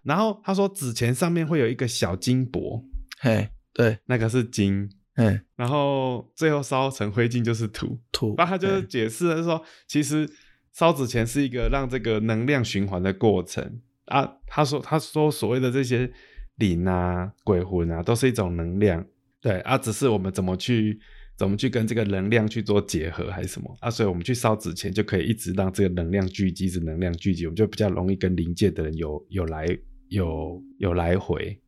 [0.02, 2.84] 然后他说纸钱上面会有一个小金箔，
[3.20, 5.40] 嘿，对，那个是金，嘿。
[5.56, 8.34] 然后最后烧成灰烬就是土，土。
[8.36, 10.28] 那他就是解释是说，其实
[10.74, 14.28] 烧纸钱是一个让这个能量循环的过程啊。
[14.48, 16.12] 他说他说所谓的这些
[16.56, 19.06] 灵啊、鬼魂啊，都是一种能量，
[19.40, 21.00] 对啊，只是我们怎么去。
[21.38, 23.92] 怎么去跟这个能量去做结合，还是什么啊？
[23.92, 29.68] 所以我们去烧纸钱，就可以一直让这个能量聚集，是能量聚集，我们就比较容易跟灵界的人有有来
[30.08, 31.60] 有有来回。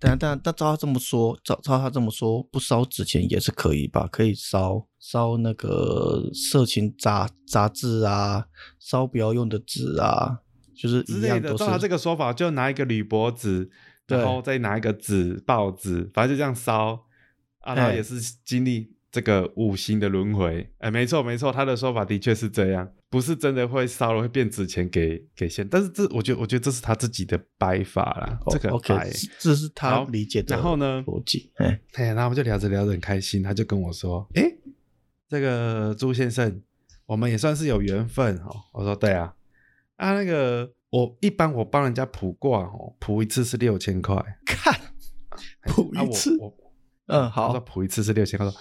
[0.00, 4.08] 但但但照他这么说，照照他这么说，不烧纸钱也是可以吧？
[4.10, 8.46] 可以烧烧那个色情杂杂志啊，
[8.80, 10.40] 烧不要用的纸啊，
[10.74, 11.54] 就是一样的。
[11.54, 13.70] 照他这个说法，就拿一个铝箔纸，
[14.08, 17.04] 然后再拿一个纸报纸，反正就这样烧
[17.60, 18.93] 啊，然后也是经历。
[19.14, 30.56] 这个五行的轮回，哎，没错没错，他的说法的确是这样，不是真的会烧了会变纸钱给给先，但是这我觉得我觉得这是他自己的掰法啦，这个掰，这是他理解的。
[30.56, 34.42] 然后呢，逻辑，哎，然后我们就聊着聊着很开心，他就跟我说，哎，
[35.28, 36.60] 这个朱先生，
[37.06, 38.50] 我们也算是有缘分哦。
[38.72, 39.32] 我说对啊，
[39.94, 44.74] 啊那个我一般我帮人家卜卦哦，卜一次是六千块， 看
[45.68, 46.52] 卜一次，我
[47.06, 48.52] 嗯好，他说卜一次是六千，他说。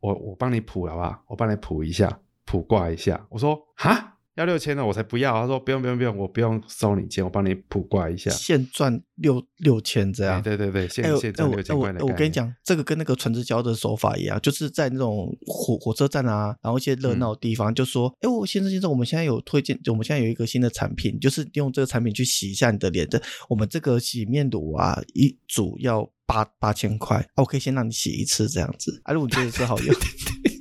[0.00, 1.22] 我我帮你卜好不好？
[1.28, 3.24] 我帮你卜一下，卜卦一下。
[3.28, 5.32] 我说哈，要六千的我才不要。
[5.32, 8.30] 他说不用不用不用，我不用收你钱，我帮你卜卦一下。
[8.30, 23.20] 现赚六六千这样哎，对对对，现现赚六千块的概念，哎我跟你讲，这个跟那个传直销的手法一样，就是在那种火火车站啊，然后一些热嗯闹的地方，就说，哎，我先生先生，我们现在有推荐，我们现在有一个新的产品，就是用这个产品去洗一下你的脸的。
[23.48, 29.94] 我们这个洗面乳啊，一组要八八千块，啊，我可以先让你洗一次这样子，啊，如果你觉得是好用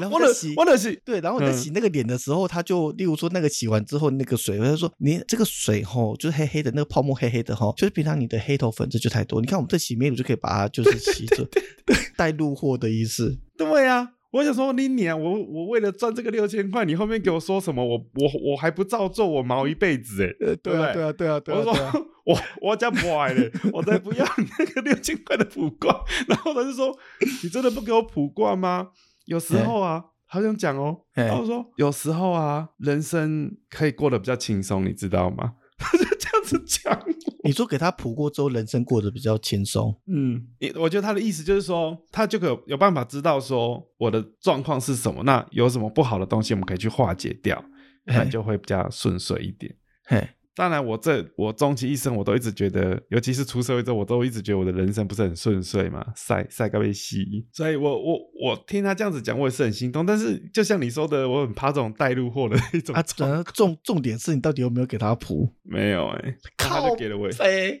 [0.00, 9.40] 然后洗我的是对，然后你在嗯洗那个脸的时候，他就例如说那个洗完之后那个水，他就说你这个水吼就是黑黑的，那个泡沫黑黑的吼，就是平常你的黑头粉刺就太多。
[9.40, 11.44] 你看我们这洗面乳就可以把它就是洗走，
[11.84, 13.38] 对，带入货的意思。
[13.56, 17.84] 对呀、我想说你娘，我我为了赚这个六千块，你后面给我说什么？
[17.84, 22.06] 我我我还不照做，我毛一辈子哎、呃，对啊，对啊，对啊，对啊，我说。
[22.22, 26.04] 我我家不爱嘞，我才不要你那个六千块的卜卦。
[26.28, 26.96] 然后他就说
[27.42, 28.88] ：“你真的不给我卜卦吗？”
[29.30, 31.02] 有时候啊，好想讲哦。
[31.14, 37.00] 嘿然说：“有时候啊，人生可以过得比较轻松，你知道吗？” 他就这样子讲。
[37.44, 39.96] 你说给他谱过之后，人生过得比较轻松。
[40.08, 47.64] 嗯，你我觉得他的意思就是说，他就可有有办法知道说我的状况是什么，那有什么不好的东西，我们可以去化解掉，
[48.06, 49.72] 那就会比较顺遂一点。
[50.06, 57.46] 嘿，当然，我这我终其一生，我都一直觉得，尤其是出社会之后，我都一直觉得我的人生不是很顺遂嘛，晒晒个被吸。
[57.52, 60.04] 所以我我我听他这样子讲，我也是很心动。
[60.04, 65.54] 但是就像你说的，我很怕这种带入货的那种啊，状然后重重点是你到底有没有给他谱？
[65.62, 67.80] 没有哎、他就给了我， 飞。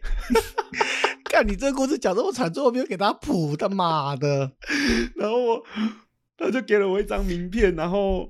[1.24, 4.52] 看你这个故事讲这么惨，最后没有给他谱，他妈的！
[5.16, 5.62] 然后我
[6.36, 8.28] 他就给了我一张名片，然后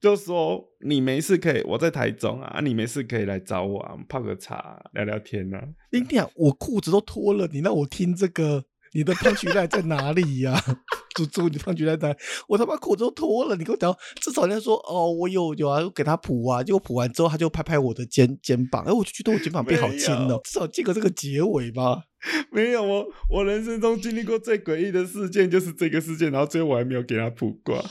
[0.00, 5.60] 就说你没事可以，我在台中啊，你没事可以来找我啊，泡个茶聊聊天啊。
[5.90, 10.54] 林天，我裤子都脱了，你让我听这个，你的胖橘带在哪里呀、
[11.16, 12.16] 猪猪，你胖橘带在哪？
[12.46, 22.04] 我他妈裤子都脱了，你跟我讲，至少人家说哦，我有有啊，给他补啊，结果补完之后，他就拍拍我的肩肩膀，哎，我就觉得我肩膀变好轻了哦，至少记个这个结尾吧。
[22.52, 27.82] 没有哦，我人生中经历过最诡异的事件就是这个事件，然后最后我还没有给他卜卦。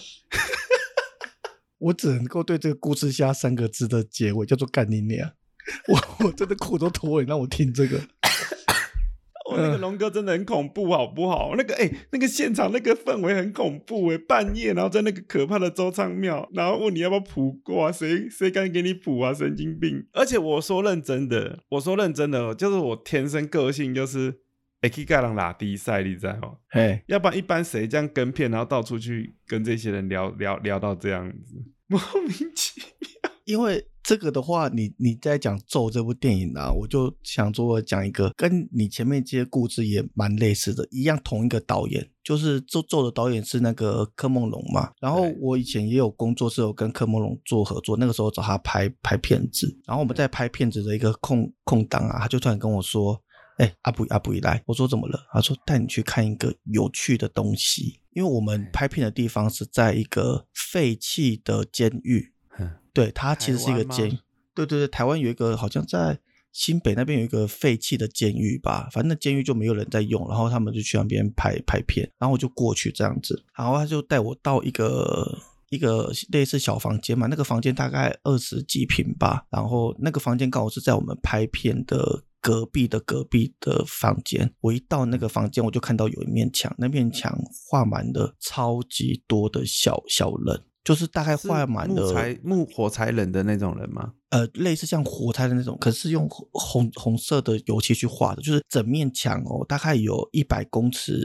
[1.79, 5.31] 我只能够对这个故事下三个字的结尾，叫做干你娘！
[5.87, 7.99] 我我真的裤都脱了，你让我听这个。
[9.49, 11.53] 我、那个龙哥真的很恐怖，好不好？
[11.55, 19.33] 那个哎、那个现场那个氛围很恐怖哎，半夜然后在那个可怕的周仓庙，然后问你要不要卜卦，谁谁敢给你卜啊？
[19.33, 20.05] 神经病！
[20.13, 24.41] 而且我说认真的，我说认真的，就是我天生个性就是。
[24.81, 26.49] 哎，可以盖人拉低赛，你知道吗？
[26.69, 31.55] 嘿，要不然一般谁这样跟片，然后到处去跟这些人聊聊聊到这样子，
[31.87, 33.31] 莫名其妙。
[33.45, 44.91] 因为这个的话，你你在讲《咒》这部电影啊，我就想说讲一个跟你前面这些故事也蛮类似的，一样同一个导演，就是《咒咒》的导演是那个柯梦龙嘛。
[44.99, 53.19] 然后对我以前也有工作是有跟柯梦龙做合作，那个时候找他拍拍片子，然后我们在拍片子的一个空空档啊，他就突然跟我说。
[53.57, 55.27] 哎、阿布阿布一来，我说怎么了？
[55.31, 62.33] 他说带你去看一个有趣的东西，因为我们拍片的地方是在一个废弃的监狱，
[62.93, 64.09] 对，它其实是一个监，
[64.53, 66.19] 对对对，台湾有一个好像在
[66.51, 75.37] 新北那边有一个废弃的监狱吧，反正那监狱就没有人在用，然后他们就去那边拍拍片，然后我就过去这样子，然后他就带我到一个。
[75.69, 84.49] 一个类似小房间嘛，那个房间大概二十几平吧，然后那个房间刚好是在我们拍片的隔壁的隔壁的房间。
[84.62, 87.38] 我一到那个房间，我就看到有一面墙，那面墙
[87.69, 94.13] 画满了超级多的小小人，就是大概画满木了材木火柴人的那种人吗？
[94.29, 101.19] 呃，类似像火柴的那种，可是用红红红色的油漆去画的，就是整面墙哦，大概有一百公尺，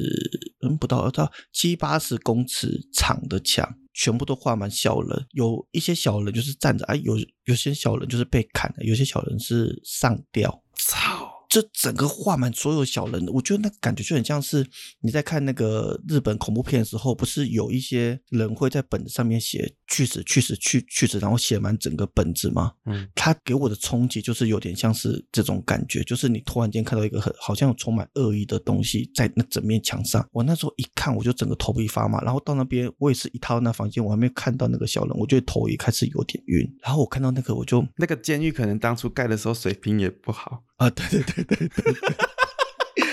[0.62, 11.21] 嗯，不到到七八十公尺长的墙，全部都画满小人，有一些小人就是站着，啊，有有些小人就是被砍的，有些小人是上吊，操！
[11.52, 14.66] 这整个画满所有小人，我觉得那感觉就很像是
[15.02, 22.72] 你在看那个日本恐怖片的时候，不是有一些人会在本子上面写去死去死去去死，然后写满整个本子吗？
[22.86, 30.26] 嗯，他给我的冲击就是有点像是这种感觉，就是你突然间看到一个很好像有充满恶意的东西在那整面墙上。
[30.32, 32.18] 我那时候一看，我就整个头皮发麻。
[32.22, 36.66] 然后到那边，我也是一踏到那房间，我还没有看到那个小人，我觉得头也开始有点晕。
[36.82, 40.64] 然后我看到那个，我就那个监狱可能当初盖的时候水平也不好。
[40.82, 42.14] 啊，对对对对对对，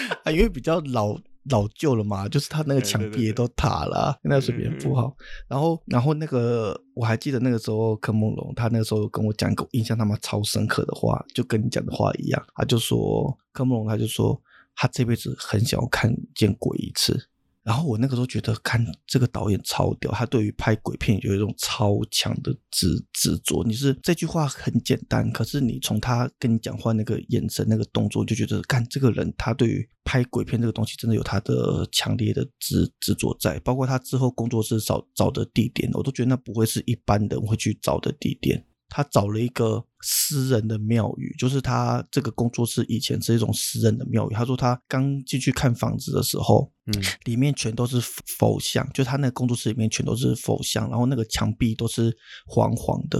[0.26, 1.16] 啊，因为比较老
[1.52, 5.16] 老旧了嘛，就是他那个墙壁也都塌了啊，那个水平不好。
[5.48, 14.42] 然后，然后那个我还记得那个时候柯梦龙，他那个时候跟我讲一个印象他妈超深刻的话，就跟你讲的话一样，他就说柯梦龙他就说
[14.76, 17.29] 他这辈子很想要看见鬼一次。
[17.70, 23.64] 然后我那个时候觉得，看这个导演超屌，他对于拍鬼片有一种超强的执执着。
[23.64, 33.60] 你是这句话很简单，可是你从他跟你讲话那个眼神、那个动作，就觉得，看这个人他对于拍鬼片这个东西，真的有他的强烈的执执着在。
[33.60, 38.66] 包括他之后工作室找找的地点，我都觉得那不会是一般人会去找的地点。
[38.90, 44.34] 他找了一个私人的庙宇，就是他这个工作室以前是一种私人的庙宇。
[44.34, 52.18] 他说他刚进去看房子的时候，嗯，里面全都是佛像，就他那个工作室里面全都是佛像，然后那个墙壁都是
[52.48, 53.20] 黄黄的，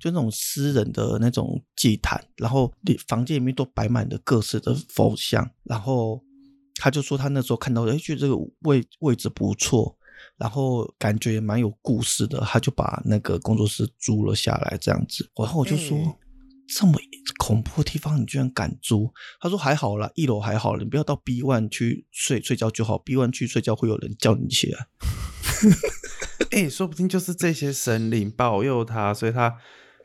[0.00, 6.20] 就那种私人的那种祭坛，然后里房间里面都摆满了各式的佛像，然后
[6.74, 9.96] 他就说他那时候看到，哎，觉得这个位位置不错。
[10.36, 15.30] 然后感觉也蛮有故事的，他就把那个工作室租了下来，这样子。
[15.36, 15.98] 然后我就说，
[16.68, 16.94] 这么
[17.38, 19.12] 恐怖的地方你居然敢租？
[19.40, 22.98] 他说还好啦，一楼还好，你不要到 B one 去睡睡觉就好。
[22.98, 24.86] B one 去睡觉会有人叫你起来。
[26.50, 29.56] 哎，说不定就是这些神灵保佑他，所以他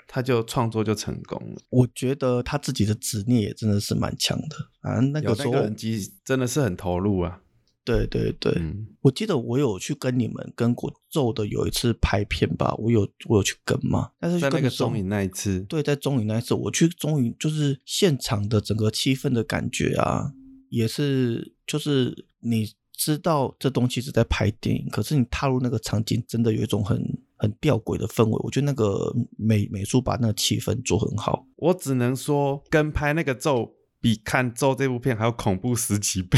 [0.07, 1.61] 他就创作就成功了。
[1.69, 4.99] 我觉得他自己的执念也真的是蛮强的啊。
[4.99, 7.41] 那个时候人机真的是很投入啊。
[7.89, 8.61] 对对对，
[9.01, 20.31] 我记得我有去跟你们跟过咒的有一次拍片吧，我有我有去跟嘛，但是在那个中影那一次，对，在中影那一次，我去中影就是现场的整个气氛的感觉啊，
[20.69, 27.03] 也是就是你知道这东西是在拍电影，可是你踏入那个场景，真的有一种很
[27.37, 28.39] 很吊诡的氛围。
[28.43, 36.37] 我觉得那个美美术把那个气氛做很好，我只能说跟拍那个咒比看咒这部片还要恐怖十几倍。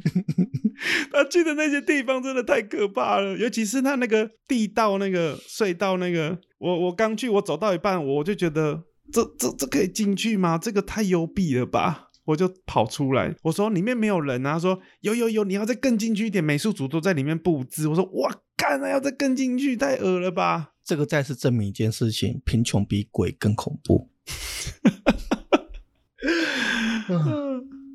[1.12, 6.38] 他去的那些地方真的太可怕了，尤其是他那个地道、那个隧道、那个……
[6.58, 10.58] 我我刚去，我走到一半，我就觉得这这这可以进去吗？
[10.58, 12.08] 这个太幽闭了吧！
[12.24, 17.86] 我就跑出来，我说里面没有人啊，说有有有，你要再更进去一点，美术组都在里面布置。
[17.88, 20.72] 我说哇，干啊要再更进去，太恶了吧！
[20.84, 24.10] 这个再次证明一件事情：贫穷比鬼更恐怖。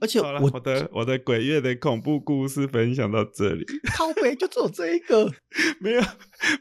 [0.00, 5.30] 而且我我的我的鬼月的恐怖故事分享到这里，靠背就只有这一个，
[5.78, 6.02] 没有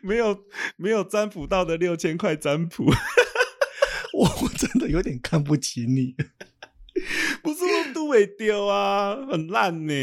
[0.02, 0.38] 没有
[0.76, 2.84] 没有占卜到的六千块占卜，
[4.14, 6.16] 我我真的有点看不起你，
[7.42, 9.94] 不是我都会丢啊，很烂呢。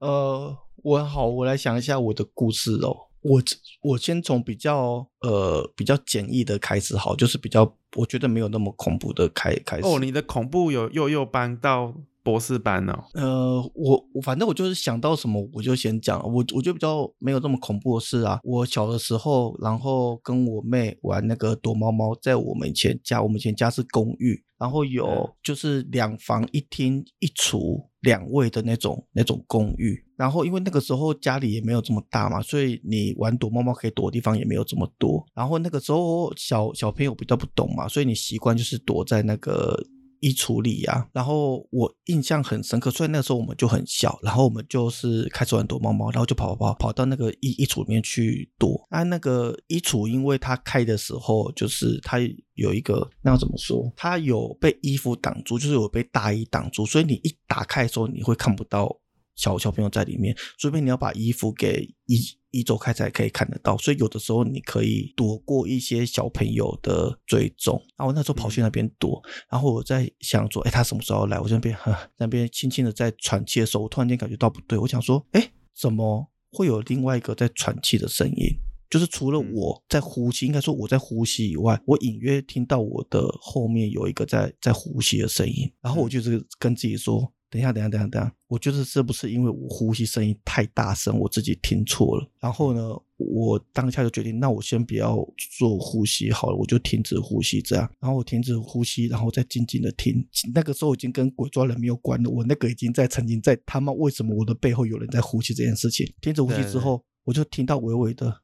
[0.00, 3.42] 呃，我好，我来想一下我的故事哦，我
[3.82, 9.86] 我先从比较呃比较简易的开始，好，就是比较我觉得没有那么恐怖的开开始。
[9.86, 11.94] 哦，你的恐怖有又又搬到。
[12.22, 18.38] 博士班哦，呃，我我反正我就是想到什么我就先讲，我我觉得比较没有这么恐怖的事啊。
[18.44, 39.82] 我小的时候，然后跟我妹玩那个躲猫猫，在我们以前家，我们以前家是公寓，然后有就是两房一厅一厨两卫的那种那种公寓，然后因为那个时候家里也没有这么大嘛，所以你玩躲猫猫可以躲的地方也没有这么多，然后那个时候小小朋友比较不懂嘛，所以你习惯就是躲在那个。
[40.20, 48.86] 衣橱里呀，然后我印象很深刻，所以那个时候我们就很小，然后我们就是开始玩躲猫猫，然后就跑跑跑跑到那个衣衣橱里面去躲。
[48.90, 52.18] 啊，那个衣橱因为它开的时候，就是它
[52.54, 53.92] 有一个那要怎么说？
[53.96, 58.94] 它有被衣服挡住，就是有被大衣挡住，所以你一打开的时候，你会看不到
[59.36, 62.18] 小小朋友在里面，除非你要把衣服给衣。
[62.50, 67.80] 一周开才可以看得到，所以有的时候你可以躲过一些小朋友的追踪。
[67.96, 71.38] 然后我那时候跑去那边躲，然后我在想说，哎，他什么时候来？
[71.38, 71.76] 我这边
[72.18, 78.56] 那边轻轻的在喘气的时候，我突然间感觉到不对，我想说，哎，怎么会有另外一个在喘气的声音？
[78.88, 85.72] 就是除了我在呼吸，应该说我在呼吸以外，我隐约听到我的后面有一个在在呼吸的声音。
[85.80, 87.32] 然后我就是跟自己说。
[87.50, 88.32] 等一下，等一下，等一下，等一下！
[88.46, 92.30] 我觉得是不是因为我呼吸声音太大声，我自己听错了？
[92.38, 95.16] 然后呢，我当下就决定，那我先不要
[95.58, 97.90] 做呼吸好了，我就停止呼吸这样。
[97.98, 100.24] 然后我停止呼吸，然后再静静的听。
[100.54, 106.06] 那个时候已经跟鬼抓人没有关了，我那个已经在曾经在他妈为什么我的背后有人在呼吸这件事情。
[106.20, 108.42] 停止呼吸之后，我就听到微微的，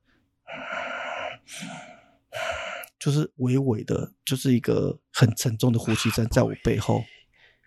[2.98, 7.04] 就是微微的，就是一个很沉重的呼吸声在我背后。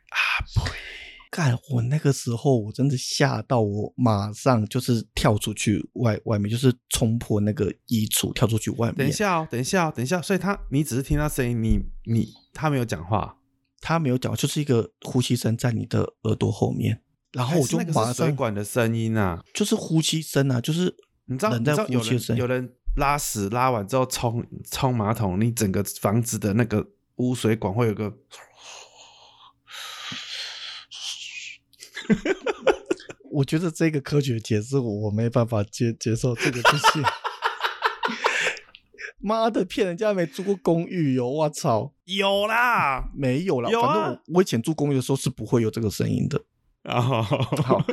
[0.09, 0.19] 啊
[0.55, 0.88] 呸！
[1.31, 1.55] 干！
[1.69, 8.95] 我那个时候我真的吓到，我马上就是跳出去外外面，就是冲破那个衣橱，跳出去外面。
[8.95, 10.19] 等一下哦，等一下哦，等一下。
[10.21, 13.37] 所以他，你只是听到声音，你你他没有讲话，
[13.79, 17.01] 他没有讲，就是一个呼吸声在你的耳朵后面，
[17.33, 28.17] 然后我就马上水管的声音啊，就是呼吸声啊，就是你知道，人在呼吸声，有人拉屎拉完之后冲冲马桶，你整个房子的那个污水管会有个。
[33.31, 37.03] 我觉得这个科学解释我没办法接接受，这个不行。
[39.21, 41.29] 妈的，骗人家没住过公寓哟！
[41.29, 46.41] 我操，有啦，没有啦，有啊反正我我以前住公寓的时候是不会有这个声音的。
[46.85, 47.21] 哦，
[47.61, 47.85] 好，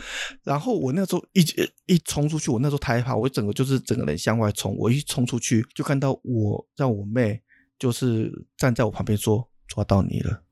[0.45, 1.45] 然后我那时候一
[1.87, 4.77] 一冲出去，我那时候太害怕，我整个就是整个人向外冲。
[4.79, 7.43] 我一冲出去，就看到我让我妹
[7.77, 10.45] 就是站在我旁边说：“抓到你了。”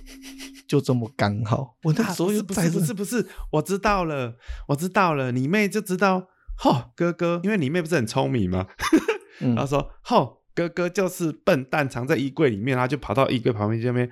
[0.68, 4.36] 就这么刚好，我那啊时候又不是不是不是不是，我知道了，
[4.68, 8.66] 我知道了，你妹就知道，吼哥哥，因为你妹不是很聪明吗？
[9.40, 14.08] 嗯然后说，吼哥哥就是笨蛋，藏在衣柜里面，然后就跑到衣柜旁边这边，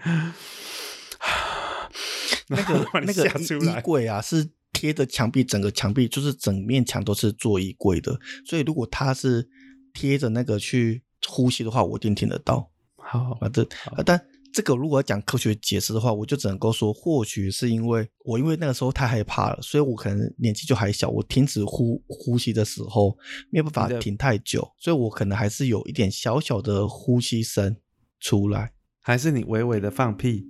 [2.48, 3.80] 那个 那个衣。
[3.82, 9.48] 柜啊，是贴着墙壁，整个墙壁就是整面墙都是做衣柜的，所以如果他是
[9.94, 12.70] 贴着那个去呼吸的话，我一定听得到。
[12.96, 14.20] 好，啊，这啊，但
[14.52, 23.16] 这个如果要讲科学解释的话，我就只能够说，或许是因为我因为那个时候太害怕了，所以我可能年纪就还小，我停止呼呼吸的时候
[23.50, 27.76] 没有办法停太久，所以我可能还是有一点小小的呼吸声
[28.18, 28.72] 出来。
[29.02, 30.46] 还是你微微的放屁，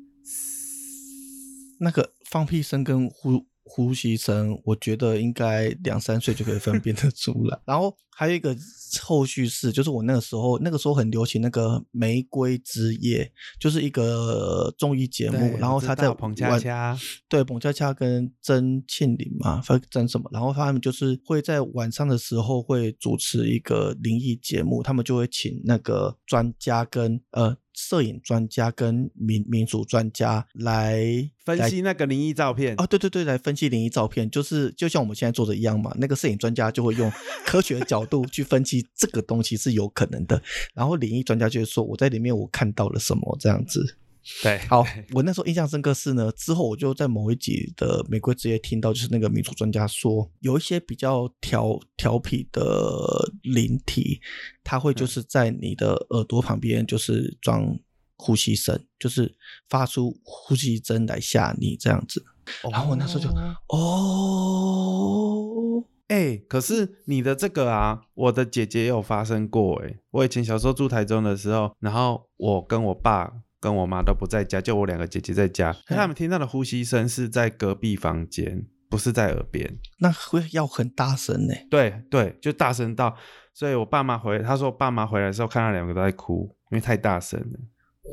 [1.79, 7.57] 那个放屁声跟呼呼吸声，我觉得应该两三岁就可以分辨得出来。
[7.65, 8.55] 然后还有一个
[9.01, 13.25] 后续是，就是我那个时候，那个时候很流行那个《玫瑰之夜》，
[13.61, 16.99] 就是一个综艺节目，然后他在道彭恰晚恰
[17.29, 35.95] 对，彭佳佳跟曾庆林嘛，反正曾什么，然后他们就是会在晚上的时候会主持一个灵异节目，他们就会请那个专家跟呃摄影专家跟民民俗专家来分析那个灵异照片哦，对对对，来分析灵异照片，就是就像我们现在做的一样嘛。
[35.99, 37.11] 那个摄影专家就会用
[37.47, 40.41] 科学的角度去分析这个东西是有可能的，
[40.75, 43.97] 然后灵异专家就会说我在里面我看到了什么这样子。
[44.43, 54.21] 对， 好，我那时候印象深刻是呢，之后我就在某一集的《玫瑰之夜》听到，就是那个民俗专家说，有一些比较调调皮的灵体，
[54.63, 57.79] 它会就是在你的耳朵旁边就是装
[58.17, 59.35] 呼吸声，就是
[59.69, 62.23] 发出呼吸声来吓你这样子。
[62.71, 79.79] 然后我那时候就哦哦，哎、可是你的这个啊，我的姐姐也有发生过哎、我以前小时候住台中的时候，然后我跟我爸跟我妈都不在家，就我两个姐姐在家，可他们听到的呼吸声是在隔壁房间，不是在耳边。
[79.99, 81.55] 那会要很大声呢。
[81.71, 83.15] 对对，就大声到，
[83.53, 87.61] 所以我爸妈回，他说爸妈回来的时候看到两个都在哭，因为太大声了。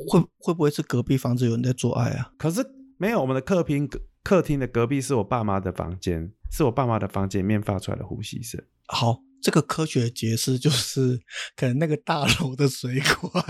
[0.06, 2.30] 会会不会是隔壁房子有人在做爱啊？
[2.38, 2.64] 可是
[2.98, 3.88] 没有，我们的客厅
[4.22, 8.62] 客厅的隔壁是我爸妈的房间，是我爸妈的房间里面发出来的呼吸声。
[8.86, 11.18] 好，这个科学解释就是
[11.56, 13.42] 可能那个大楼的水管。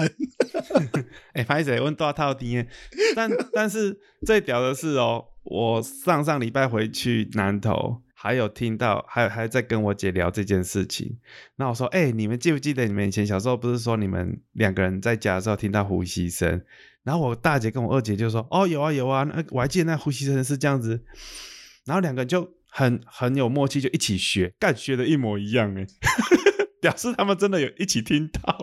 [1.34, 2.64] 哎、拍谁问多少套低？
[3.14, 11.18] 但但是最屌的是哦，我上上礼拜回去南投，还有听到，还有还在跟我姐聊这件事情。
[11.56, 16.62] 那我说，哎、你们记不记得你们以前小时候不是说你们两个人在家的时候听到呼吸声？
[17.04, 21.04] 然后我大姐跟我二姐就说，哦，有啊有啊，那我还记得那呼吸声是这样子。
[21.86, 25.86] 然后两个人就很很有默契，就一起学，干学的一模一样哎，
[26.82, 28.57] 表示他们真的有一起听到。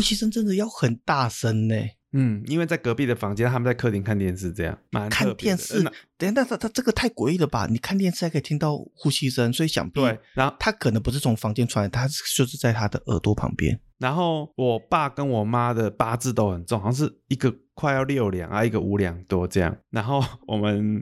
[0.00, 1.74] 那呼吸声真的要很大声呢。
[2.12, 7.68] 嗯，因为在隔壁的房间，他们在客厅看电视，这样蛮看电视呃，等下，那他他这个太诡异了吧？
[7.70, 13.78] 你看电视还可以听到呼吸声，所以想必对，然后他可能不是从房间传来，他就是在他的耳朵旁边。
[13.98, 19.76] 然后我爸跟我妈的八字都很重，好像是一个快要六两啊，一个五两多这样。
[19.90, 21.00] 然后我们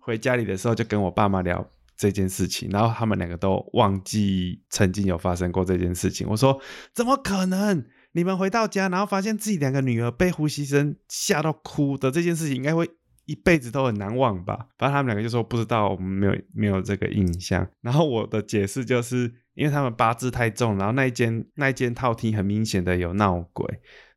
[0.00, 6.26] 回家里的时候，就跟我爸妈聊这件事情，然后他们两个都忘记曾经有发生过这件事情。
[6.28, 6.60] 我说
[6.92, 7.82] 怎么可能？
[8.12, 12.88] 你们回到家，然后发现自己两个女儿被呼吸声吓到哭的这件事情，应该会
[13.26, 14.66] 一辈子都很难忘吧？
[14.76, 17.66] 反正他们两个就说不知道，我们没有没有这个印象。
[17.80, 23.64] 然后我的解释就是，因为他们八字太重，然后那一间那一间套厅很明显的有闹鬼，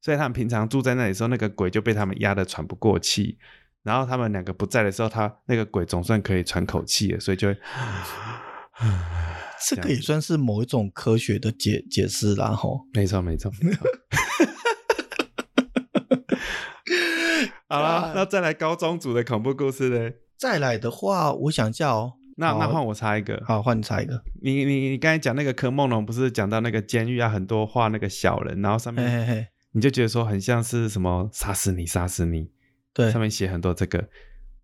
[0.02, 3.38] 所以他们平常住在那里时候，那个鬼就被他们压得喘不过气。
[3.84, 7.58] 然后他们两个不在的时候，他那个鬼总算可以喘口气了，所以就会。
[9.68, 12.86] 这个也算是某一种科学的解解释啦，吼。
[12.94, 13.88] 没错，没错，没错。
[17.68, 20.12] 好了，那再来高中组的恐怖故事呢。
[20.38, 22.14] 再来的话，我想一下哦。
[22.36, 23.42] 那那换我猜一个。
[23.46, 24.24] 好，换你猜一个。
[24.42, 32.52] 你你你刚才讲那个柯梦龙，不是讲到那个监狱啊，很多画那个小人，然后上嘿面嘿嘿，你就觉得说很像是什么杀死你，杀死你，
[32.94, 34.10] 对上，面写很多这个，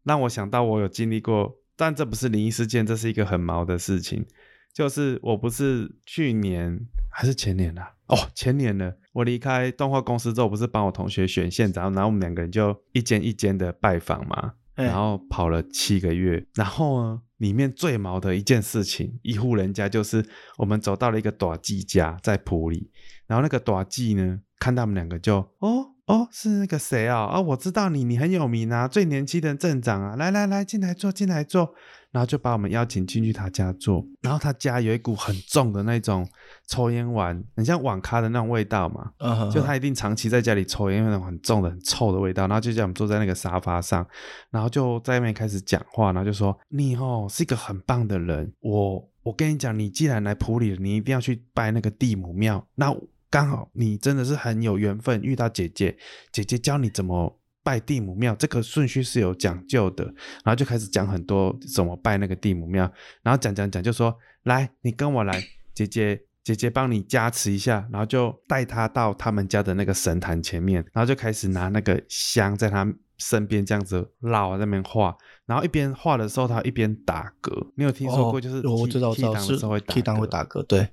[0.04, 4.26] 让我想到我有经历过，但这不是灵异事件，这是一个很毛的事情。
[4.74, 6.80] 就是我不是去年
[7.12, 7.94] 还是前年啊？
[8.08, 8.96] 哦，前年了。
[9.14, 16.46] 我离开动画公司之后，不是帮我同学选县长，然后我们两个人就一间一间的拜访嘛，然后跑了七个月。
[16.56, 20.26] 然后呢，里面最毛的一件事情，一户人家就是
[20.58, 22.90] 我们走到了一个短记家在埔里，
[23.28, 27.20] 然后那个短记呢，看他们两个就哦哦是那个谁啊？
[27.20, 31.72] 啊我知道你你很有名啊，最年轻的镇长啊，来来来进来坐进来坐，
[32.12, 36.28] 然后就把我们邀请进去他家坐，然后他家有一股很重的那种
[36.68, 44.04] 抽烟丸，很像网咖的那种味道嘛，嗯就他一定长期在家里抽烟，那种很重的、很臭的味道，然后就叫我们坐在那个沙发上，
[44.50, 52.66] 然后就在那边开始讲话，然后就说：“你哦是一个很棒的人，我我跟你讲，你既然来普里，你一定要去拜那个地母庙。
[52.74, 52.92] 那
[53.30, 55.98] 刚好你真的是很有缘分遇到姐姐，
[56.32, 60.04] 姐姐教你怎么拜地母庙，这个顺序是有讲究的。
[60.44, 75.16] 然后就开始讲很多怎么拜那个地母庙，然后讲讲讲就说：来，你跟我来，姐姐。”姐姐帮你加持一下，然后就带他到他们家的那个神坛前面，然后就开始拿那个香在他身边这样子绕在那边画，
[75.46, 77.52] 然后一边画的时候他一边打嗝。
[77.76, 80.90] 你有听说过就是哦我知道，我知道档是的时会打嗝，对，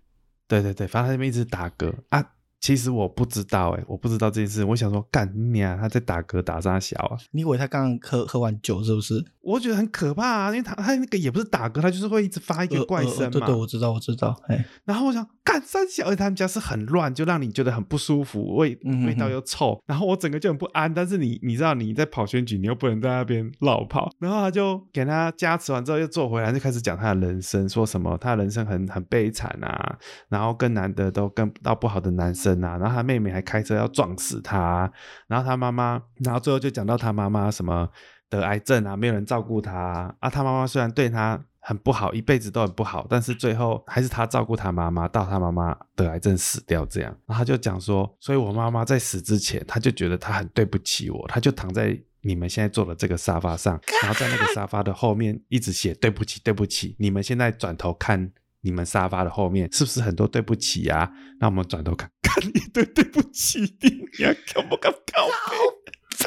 [0.48, 2.32] 对对对，反正他那边一直打嗝啊。
[2.60, 4.64] 其实我不知道哎、我不知道这件事。
[4.64, 7.16] 我想说，干你啊，他在打嗝打啥小啊？
[7.30, 9.24] 你以为他刚刚喝喝完酒是不是？
[9.42, 13.24] 我觉得很可怕啊，因为他他那个也不是打嗝，他就是会一直发一个呃怪声嘛。
[13.24, 18.76] 呃对对，我知道，我知道，哎，然后我想，干三小，而且他们家是很乱，就让你觉得很不舒服，味
[19.06, 20.92] 味道又臭，然后我整个就很不安。
[20.92, 29.96] 但是你你知道你在跑选举，你又不能在那边绕跑，然后他就给他加持完之后又坐回来，就开始讲他的人生，说什么他的人生很很悲惨啊，
[30.28, 34.90] 然后跟男的都跟到不好的男生啊，然后他妹妹还开车要撞死他，
[35.26, 37.88] 然后他妈妈，然后最后就讲到他妈妈什么。
[38.28, 40.12] 得癌症啊，没有人照顾他啊。
[40.18, 47.16] 啊他妈妈虽然对他很不好，一辈子都很不好，但是最后还是他照顾他妈妈，到他妈妈得癌症死掉这样。
[47.24, 56.96] 然后他就讲说，所以我妈妈在死之前，他就觉得他很对不起我，他就躺在你们现在坐的这个沙发上，然后在那个沙发的后面一直写对不起，对不起。
[56.98, 58.32] 你们现在转头看。
[58.62, 61.10] 你们沙发的后面是不是很多对不起啊？
[61.40, 63.88] 那我们转头看， 看一堆对不起你，
[64.18, 66.24] 你要敢不看靠背？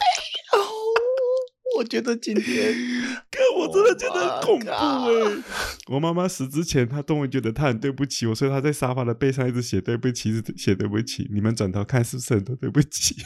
[0.52, 0.60] 哦，
[1.78, 2.74] 我觉得今天，
[3.30, 5.44] 哥，我真的觉得很恐怖 Oh 哎、
[5.88, 11.28] 我妈妈死之前，她都会觉得她很对不起我，所以她在沙发的背上一直写对不起，一直写对不起。
[11.32, 13.16] 你们转头看，是不是很多对不起？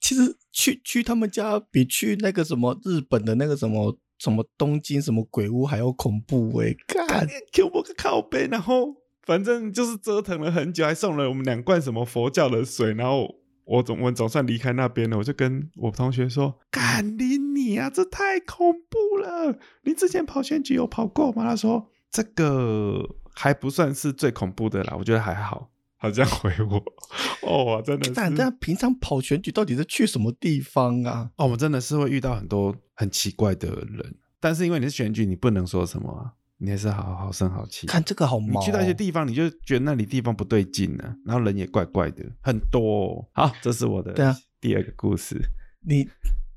[0.00, 8.94] 其实去去他们家比去那个什么日本的那个什么什么东京什么鬼屋还要恐怖哎、干，给我个靠背，然后
[9.24, 19.58] 反正就是折腾了很久，还送了我们两罐什么佛教的水，然后我总我们总算离开那边了，我就跟我同学说：“干你你啊，这太恐怖了！
[19.82, 23.04] 你之前跑选举有跑过吗？”他说：“这个
[23.34, 25.70] 还不算是最恐怖的啦，我觉得还好。”
[26.02, 26.82] 好这样回我，
[27.42, 31.30] 哦，我真的是，但但平常跑选举到底是去什么地方啊？
[31.36, 37.88] 哦，我们真的是会遇到很多很奇怪的人，但是因为你是选举，你不能说什么啊，你还是好好生好气。
[37.88, 43.28] 看这个好毛、哦，你去到一些地方，你就觉得那里地方不对劲呢、然后人也怪怪的，很多、哦。
[43.32, 45.36] 好，这是我的对啊第二个故事。
[45.84, 46.08] 你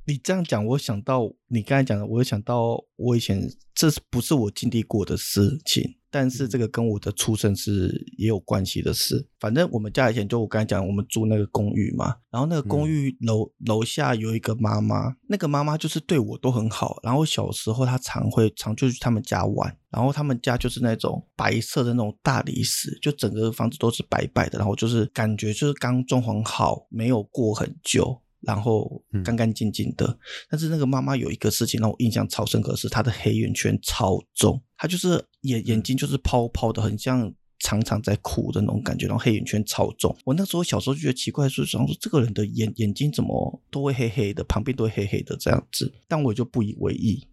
[0.06, 3.42] 你这样讲，我想到你刚才讲的，我又想到我以前
[3.74, 5.96] 这是不是我经历过的事情？
[6.18, 9.28] 但是这个跟我的出身是也有关系的事。
[9.38, 17.02] 反正我们家以前就我刚才讲，我们住那个公寓嘛，然后那个公寓楼、楼下有一个妈妈，那个妈妈就是对我都很好。
[17.04, 28.22] 然后小时候她常会常就去他们家玩，然后他们家就是那种白色的那种大理石，就整个房子都是白白的，然后就是感觉就是刚装潢好，没有过很久。
[28.42, 40.16] 然后嗯干干净净的，但是那个妈妈有一个事情让我印象超深刻，是她的黑眼圈超重，他就是眼眼睛就是泡泡的，很像常常在哭的那种感觉，然后黑眼圈超重。
[40.26, 47.28] 我那时候小时候就觉得奇怪，是想说这个人的眼眼睛怎么都会黑黑的，旁边都会黑黑的这样子，但我就不以为意。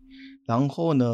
[0.47, 1.05] 然后呢，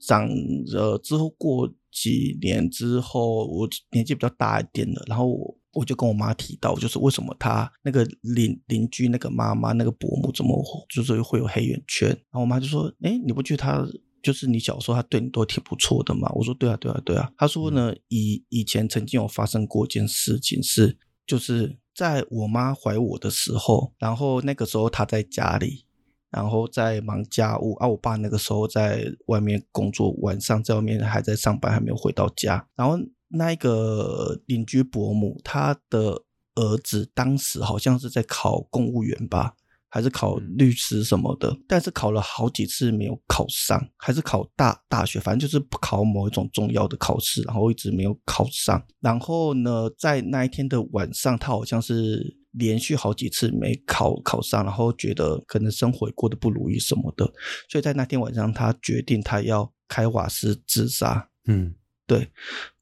[0.00, 0.28] 长
[0.74, 12.08] 呃之后过几年之后，我年纪比较大一点了，然后我我就跟我妈提到，就是为什么她那个邻邻居那个妈妈那个伯母怎么就是会有黑眼圈？
[12.08, 13.86] 然后我妈就说：“哎，你不觉得她
[14.22, 20.96] 就是你小时候他对你都挺不错的嘛？”我说：“对啊，对啊，对啊。”他说呢，以以前曾经有发生过一件事情是，
[21.26, 25.84] 就是在我妈怀我的时候，然后那个时候她在家里。
[26.30, 32.66] 然后在忙家务啊，我爸那个时候在外面工作，晚上在外面还在上班，还没有回到家。
[32.74, 32.98] 然后
[33.28, 36.22] 那一个邻居伯母，他的
[36.54, 39.54] 儿子当时好像是在考公务员吧，
[39.92, 48.82] 还是考律师什么的，但是考了好几次没有考上，还是考大大学，反正就是考某一种重要的考试，然后一直没有考上。
[49.00, 57.30] 然后呢，在那一天的晚上，他好像是连续好几次没考考上，然后觉得可能生活也过得不如意什么的，
[57.68, 61.28] 所以在那天晚上，他决定他要开瓦斯自杀。
[61.46, 61.74] 嗯，
[62.06, 62.30] 对，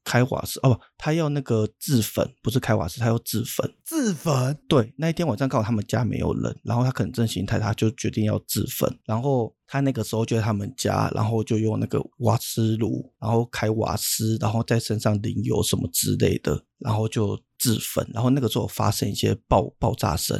[0.03, 3.73] 开瓦斯哦不，他要那个自焚，不是开瓦斯，他要自焚。
[3.83, 4.57] 自焚。
[4.67, 8.91] 对，那一天晚上刚好他们家没有人，然后他可能正心态，他就决定要自焚。
[9.05, 18.05] 然后他那个时候就在他们家，然后就用那个瓦斯炉，然后开瓦斯，然后在身上淋油什么之类的，然后就自焚。
[18.13, 20.35] 然后那个时候发生一些爆爆炸声。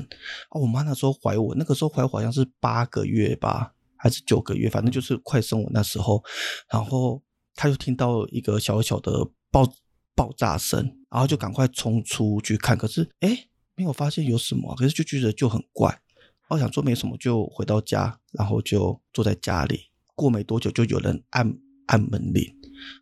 [0.49, 6.23] 啊，我妈那时候怀我，那个时候怀我好像是八个月吧，还是九个月，反正就是快生我那时候。
[6.71, 7.21] 然后
[7.53, 9.11] 他就听到一个小小的
[9.51, 9.71] 爆
[10.15, 16.01] 爆炸声，然后就赶快冲出去看，可是哎，没有发现有什么，可是就觉得就很怪。
[16.49, 19.89] 我想说没什么，就回到家，然后就坐在家里。
[20.15, 22.43] 过没多久，就有人按按门铃，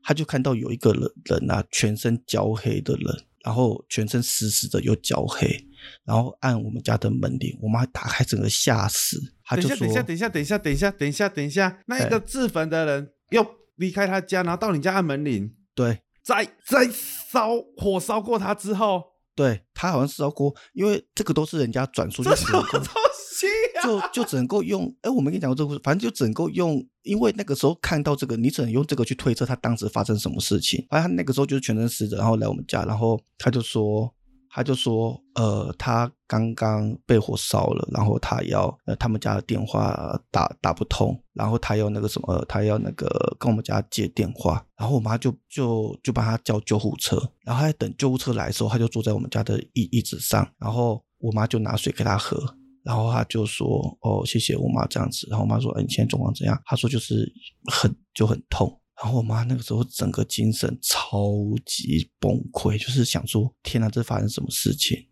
[0.04, 5.68] 他就看到有一个人人啊，全身焦黑的人，然后全身湿湿的又焦黑，
[6.06, 13.46] 然后按我们家的门铃，我妈打开整个吓死，他等一下，就说等一下，等一下，等一下，等一下，等一下，等一下，那一个自焚的人又
[13.76, 16.02] 离开他家，然后到你家按门铃，对。
[16.30, 16.88] 在在
[17.32, 19.02] 烧火烧过他之后，
[19.36, 23.48] 对他好像是烧锅，因为这个都是人家转述，什么东西
[23.80, 23.82] 啊？
[23.84, 24.94] 就就只能够用。
[25.02, 30.86] 哎，我没跟你讲过这个故事，反正就只能够用，因为那个时候看到这个，你只能用这个去推测他当时发生什么事情。
[30.90, 34.14] 反正他那个时候就是全身湿着，然后来我们家，然后他就说，
[34.50, 43.08] 他就说，呃，他刚刚被火烧了，然后他要呃他们家的电话打打不通，然后他要那个什么，他要那个
[43.40, 52.38] 跟我们家借电话，然后我妈就就就帮他叫救护车，然后他在等救护车来的时候，他就坐在我们家的椅椅子上，然后我妈就拿水给他喝。
[52.82, 53.68] 然后他就说
[54.02, 57.30] ：“哦，谢谢我妈这样子。”然后我妈说：“哎，你现在状况怎样？”他说：“就是
[57.70, 61.32] 很就很痛。”然后我妈那个时候整个精神超
[61.66, 65.08] 级崩溃，就是想说：“天哪，这发生什么事情？”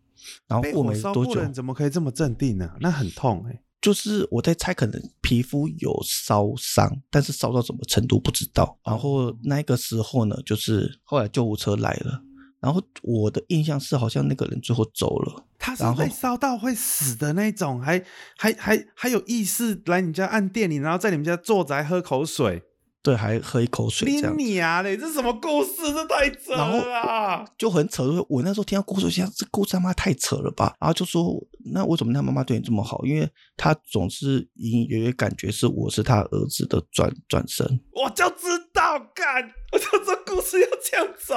[0.46, 8.78] 然后被过没多久，人怎么可以这么镇定呢、那很痛哎、就是我在猜，可能皮肤有烧伤，但是烧到什么程度不知道。
[8.84, 12.22] 然后那个时候呢，就是后来救护车来了，
[12.60, 15.46] 然后我的印象是好像那个人最后走了。
[15.58, 18.04] 他是被烧到会死的那种，还
[18.36, 22.62] 还还还有意识来你家按电铃，然后在你们家坐着还喝口水，
[23.08, 24.34] 对，还喝一口水这拎样。
[24.36, 24.94] 你啊嘞！
[24.94, 25.76] 这什么故事？
[25.94, 27.42] 这太扯了啊！
[27.56, 30.76] 就很扯，我那时候听到故事，想这故事他妈太扯了吧？
[30.78, 31.42] 然后就说，
[31.72, 33.02] 那为什么他妈妈对你这么好？
[33.06, 37.66] 因为他总是隐隐约约感觉是我是他儿子的转转身。
[37.92, 41.34] 我就知道，干，我就这故事要这样走。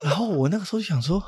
[0.00, 1.22] 然后我那个时候就想说，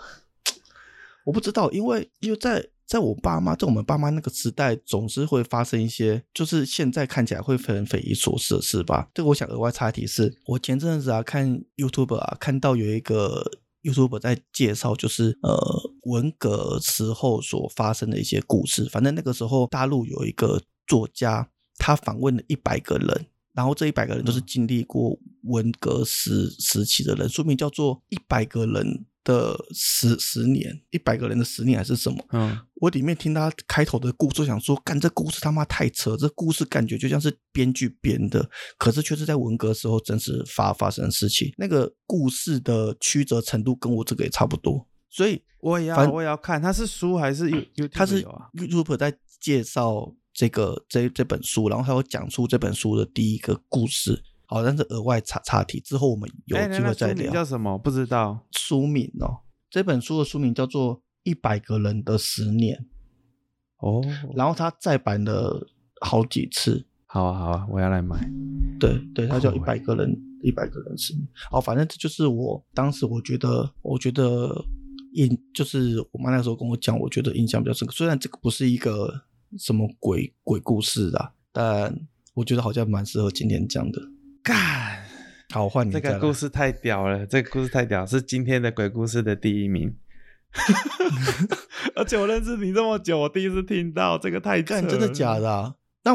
[1.25, 9.09] 我不知道，因为因为在在我爸妈在我们爸妈那个时代，总是会发生一些，就是现在看起来会很匪夷所思的事吧。
[9.15, 13.51] 这个我想额外插一题是，我前阵子啊看 YouTube 啊，看到有一个
[13.83, 15.59] YouTube 在介绍，就是呃
[16.05, 18.89] 文革时候所发生的一些故事。
[18.91, 23.27] 反正那个时候大陆有一个作家，他访问了一百个人。
[23.55, 32.25] 然后这一百个人都是经历过文革时时期的人，书名叫做《一百个人的十十年》，一百个人的十年还是什么？
[32.33, 38.49] 嗯，我里面听他开头的故事，想说，干这故事他妈太扯，这故事感觉就像是编剧编的，
[38.79, 41.53] 可是却是在文革时候真实发发生的事情。
[41.57, 46.61] 那个故事的曲折程度跟我这个也差不多，所以我也要，我也要看。
[46.61, 47.89] 他是书还是 You You？
[47.89, 54.23] 他是有啊？YouTube 在介绍这个这这本书，然后他有讲出这本书的第一个故事。
[54.47, 57.33] 好，但是额外插插题，之后我们有机会再聊。
[57.33, 57.79] 叫什么？
[57.79, 58.47] 不知道。
[58.53, 59.41] 书名哦，
[59.71, 62.87] 这本书的书名叫做《一百个人的十年》，
[63.87, 64.05] 哦，
[64.37, 65.67] 然后它再版了
[66.01, 66.87] 好几次。
[67.07, 68.29] 好啊，好啊，我要来买。
[68.79, 71.27] 对对，它叫一百个人，一百个人十年。
[71.51, 74.65] 哦，反正这就是我当时我觉得，我觉得
[75.13, 77.95] 印就是我妈那时候跟我讲，我觉得印象比较深刻。
[77.95, 79.23] 虽然这个不是一个
[79.57, 81.97] 什么鬼鬼故事啊，但
[82.35, 84.03] 我觉得好像蛮适合今天讲的。
[84.45, 85.03] 干，
[85.55, 89.97] 好，换你这个故事太屌了，这个故事太屌，是今天的鬼故事的第一名。
[91.97, 95.39] 而且我认识你这么久，我第一次听到这个太干真的假？
[95.41, 95.75] 的、啊？
[96.05, 96.13] 那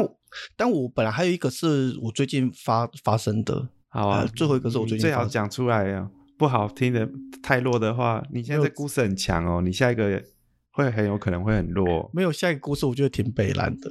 [0.56, 6.08] 但我本来还有一个是我最近发发生的，好啊呃，最后一个是我最近最好讲出来啊，
[6.38, 7.08] 不好听的
[7.42, 10.22] 太弱的话，你现在这故事很强哦，你下一个
[10.70, 12.08] 会很有可能会很弱。
[12.14, 13.90] 没有下一个故事，我觉得挺北蓝的。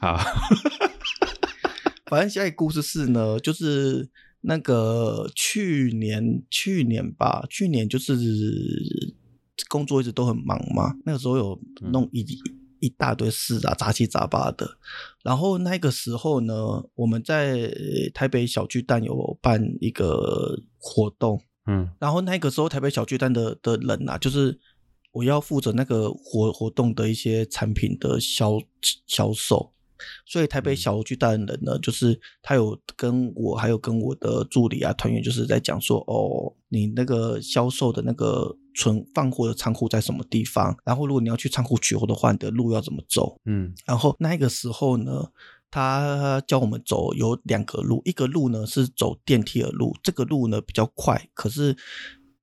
[0.00, 0.20] 好，
[2.06, 4.08] 反正下一个故事是呢，就是
[4.42, 8.14] 那个去年去年吧，去年就是
[9.68, 12.26] 工作一直都很忙嘛，那个时候有弄一、
[12.80, 14.76] 一大堆事啊，杂七杂八的。
[15.22, 16.54] 然后那个时候呢，
[16.94, 17.70] 我们在
[18.12, 24.58] 台北小巨蛋有办一个活动，嗯然后那个时候台北小巨蛋的的人啊，就是
[25.12, 28.60] 我要负责那个活活动的一些产品的销
[29.06, 29.72] 销售。
[30.26, 40.76] 所以台北小巨蛋人呢，就是他有跟我还有跟我的助理啊团员，就是在讲说，哦，你那个销售的那个存放货的仓库在什么地方？
[40.84, 43.40] 然后如果你要去仓库取货的话，你的路要怎么走？
[43.44, 45.28] 嗯然后那个时候呢，
[45.70, 51.76] 他教我们走有两个路，一个路呢是走电梯的路，这个路呢比较快，可是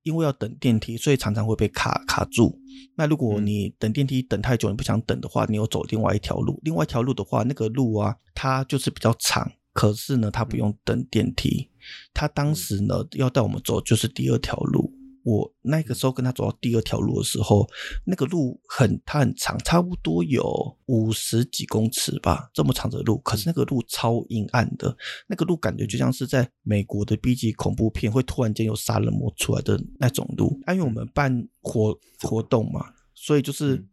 [0.04, 2.60] 因为要等电梯，所以常常会被卡卡住。
[2.96, 11.70] 那如果嗯你等电梯等太久，你不想等的话，你又走另外一条路，另外一条路的话，那个路啊，它就是比较长，可是呢，它不用等电梯。
[12.14, 14.94] 他当时呢要带我们走就是第二条路。
[15.24, 17.68] 我那个时候跟他走到第二条路的时候，
[18.06, 20.44] 那个路很它很长，差不多有
[20.88, 23.18] 五十几公尺吧，这么长的路。
[23.20, 24.96] 可是那个路超阴暗的，
[25.28, 30.60] 那个路感觉就像是在美国的 B 级恐怖片会突然间有杀人魔出来的那种路。
[30.66, 33.88] 啊因为我们办活活动嘛，所以就是嗯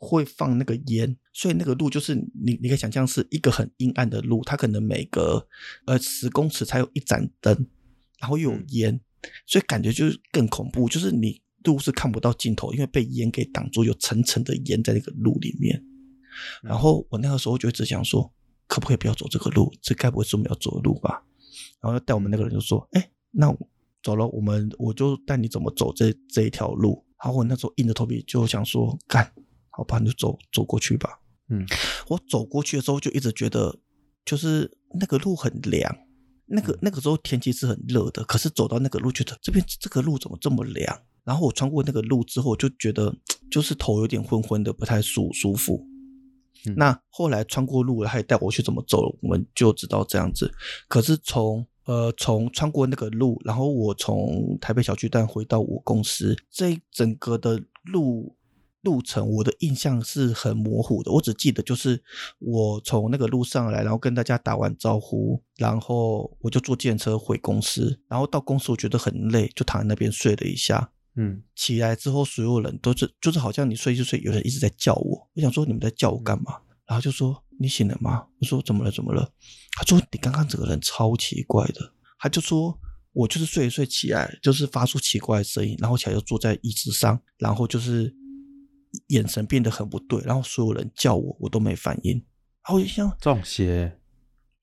[0.00, 5.44] 会放那个烟，所以那个路就是你你可以想象是一个很阴暗的路，它可能每隔
[5.86, 7.66] 呃十公尺才有一盏灯，
[8.20, 9.00] 然后又有嗯烟，
[9.46, 15.76] 所以感觉就是更恐怖，就是你路是看不到尽头，因为被烟给挡住，有层层的烟在那个路里面。
[15.76, 15.84] 嗯
[16.62, 18.32] 然后我那个时候就只想说，
[18.68, 19.72] 可不可以不要走这个路？
[19.82, 21.20] 这该不会是我们要走的路吧？
[21.80, 23.52] 然后带我们那个人就说：“哎，那
[24.04, 29.28] 走了，我们我就带你怎么走这这一条路。”然后我那时候硬着头皮就想说：“干，
[29.70, 31.18] 好吧，你就走走过去吧。”
[31.50, 31.66] 嗯，
[32.06, 33.76] 我走过去的时候就一直觉得，
[34.24, 35.96] 就是那个路很凉。
[36.48, 40.98] 那个那个时候天气是很热的，可是走到那个路，觉得这边这个路怎么这么凉？
[41.24, 43.14] 然后我穿过那个路之后，就觉得
[43.50, 45.86] 就是头有点昏昏的，不太舒舒服。
[46.66, 50.52] 嗯那后来穿过路了，他也带我去怎么走了，我们就知道这样子。
[50.88, 58.34] 可是从呃从穿过那个路，然后我从台北小巨蛋回到我公司，这整个的路
[58.88, 61.12] 路程，我的印象是很模糊的。
[61.12, 62.02] 我只记得就是
[62.38, 70.90] 我从那个路上来，然后跟大家打完招呼，然后我就坐电车回公司，然后到公司我觉得很累，就躺在那边睡了一下。
[71.16, 75.28] 嗯起来之后，所有人都是就是好像你睡就睡，有人一直在叫我。
[75.34, 76.52] 我想说你们在叫我干嘛？
[76.86, 78.24] 然后就说你醒了吗？
[78.40, 78.90] 我说怎么了？
[78.90, 79.30] 怎么了？
[79.76, 81.92] 他说你刚刚整个人超奇怪的。
[82.18, 82.76] 他就说
[83.12, 88.14] 我就是睡一睡起来，就是发出奇怪的声音，然后起来就坐在椅子上，然后就是
[89.08, 92.12] 眼神变得很不对，然后所有人叫我，我都没反应。
[92.14, 93.98] 然后我就想中邪，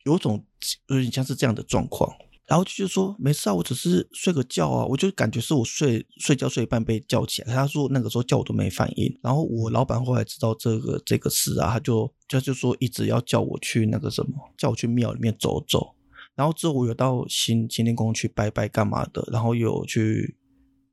[0.03, 0.45] 有种
[0.87, 2.11] 有点像是这样的状况。
[2.47, 7.51] 然后就说没事啊，我只是睡个觉啊，我就感觉是我睡睡觉睡一半被叫起来。
[7.51, 9.19] 他说那个时候叫我都没反应。
[9.23, 15.95] 然后我老板后来知道这个这个事啊，他就他就说一直要叫我去那个什么，叫我去庙里面走走。
[16.35, 20.37] 然后之后我有到新新天宫去拜拜干嘛的，然后有去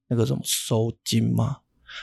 [0.08, 1.58] 那个什么收金嘛，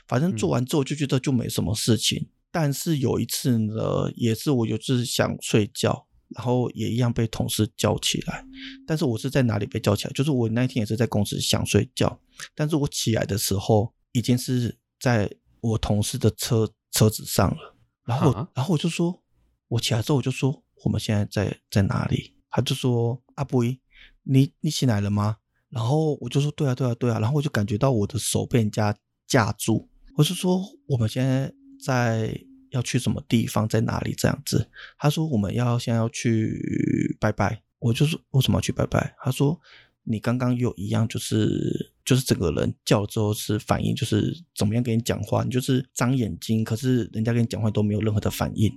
[0.07, 2.29] 反正做完之后就觉得就没什么事情。
[2.51, 8.43] 但是有一次呢，也是我有次想睡觉，然后也一样被同事叫起来。
[8.87, 10.11] 但是我是在哪里被叫起来？
[10.13, 12.19] 就是我那一天也是在公司想睡觉，
[12.55, 15.29] 但是我起来的时候已经是在
[15.61, 17.75] 我同事的车车子上了。
[18.03, 19.21] 然后，啊然后我就说，
[19.67, 22.35] 我起来之后我就说，我们现在在在哪里？
[22.49, 23.79] 他就说，阿布依，
[24.23, 25.37] 你你醒来了吗？
[25.69, 27.19] 然后我就说，对啊，对啊，对啊。
[27.19, 28.97] 然后我就感觉到我的手被人家
[29.29, 32.35] 架住，我是说，我们现在在
[32.71, 34.67] 要去什么地方，在哪里这样子？
[34.97, 39.15] 他说我们要现在要去拜拜，我就说为什么要去拜拜？
[39.23, 39.57] 他说
[40.03, 48.73] 你刚刚又一样，就是就是整个人叫了之后是反应，就是怎么样跟你讲话，你就是张眼睛，可是人家跟你讲话都没有任何的反应。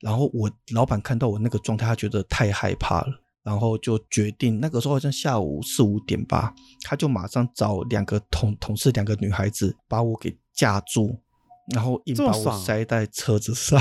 [0.00, 11.18] 然后我老板看到我那个状态，他觉得太害怕了，然后就决定那个时候好像下午四五点吧，他就马上找两个同同事，两个女孩子把我给架住，
[11.74, 13.80] 然后硬把我塞在车子上。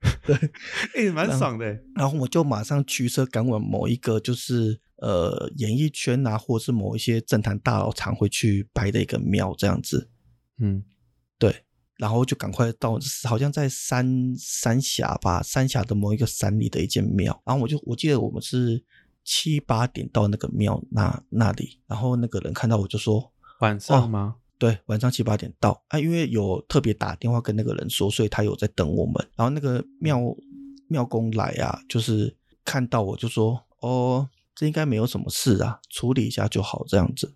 [0.24, 0.34] 对，
[0.96, 1.78] 哎，蛮爽的欸。
[1.94, 10.08] 然后我就马上驱车赶往某一个就是呃演艺圈啊，或者是某一些政坛大佬常会去拜的一个庙这样子。
[10.58, 10.82] 嗯
[11.38, 11.54] 对，
[11.98, 12.98] 然后就赶快到，
[13.28, 17.38] 好像在三三峡吧，三峡的某一个山里的一间庙。
[17.44, 18.82] 然后我就我记得我们是
[19.32, 24.34] 七八点到那个庙那那里，然后那个人看到我就说，晚上吗？
[24.58, 29.14] 对，晚上七八点到啊，因为有特别打电话跟那个人说，所以他有在等我们。
[29.36, 30.18] 然后那个庙
[30.88, 37.32] 庙公来啊，就是看到我就说，哦，这应该没有什么事啊，处理一下就好这样子。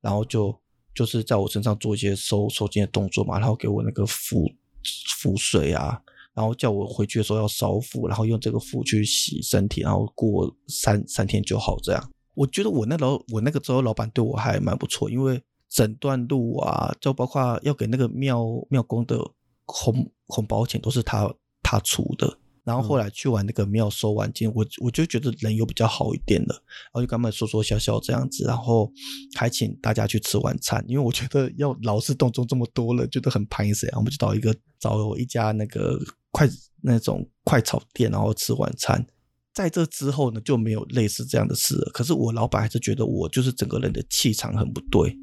[0.00, 0.56] 然后就
[0.94, 4.48] 就是在我身上做一些收收金的动作嘛，然后给我那个符
[5.18, 6.00] 符水啊，
[6.34, 12.10] 然后叫我回去的时候要烧符，然后用这个符去洗身体，然后过三三天就好这样。
[12.34, 19.16] 我觉得我那老我那个时候老板对我还蛮不错，因为整段路啊，就包括要给那个庙庙公的
[19.66, 21.32] 红红包钱，都是他
[21.62, 22.38] 他出的。
[22.64, 28.90] 然后后来去完那个庙收完金，我我就觉得人又比较好一点了，然后就跟他们说说笑笑这样子，然后
[29.34, 36.00] 还请大家去吃晚餐，因为我觉得要劳师动众这么多了，觉得很排斥，我们就找一个找一家那个
[36.34, 36.50] 快
[36.82, 39.06] 那种快炒店，然后吃晚餐。
[39.54, 41.90] 在这之后呢，就没有类似这样的事了。
[41.94, 45.16] 可是我老板还是觉得我就是整个人的气场很不对，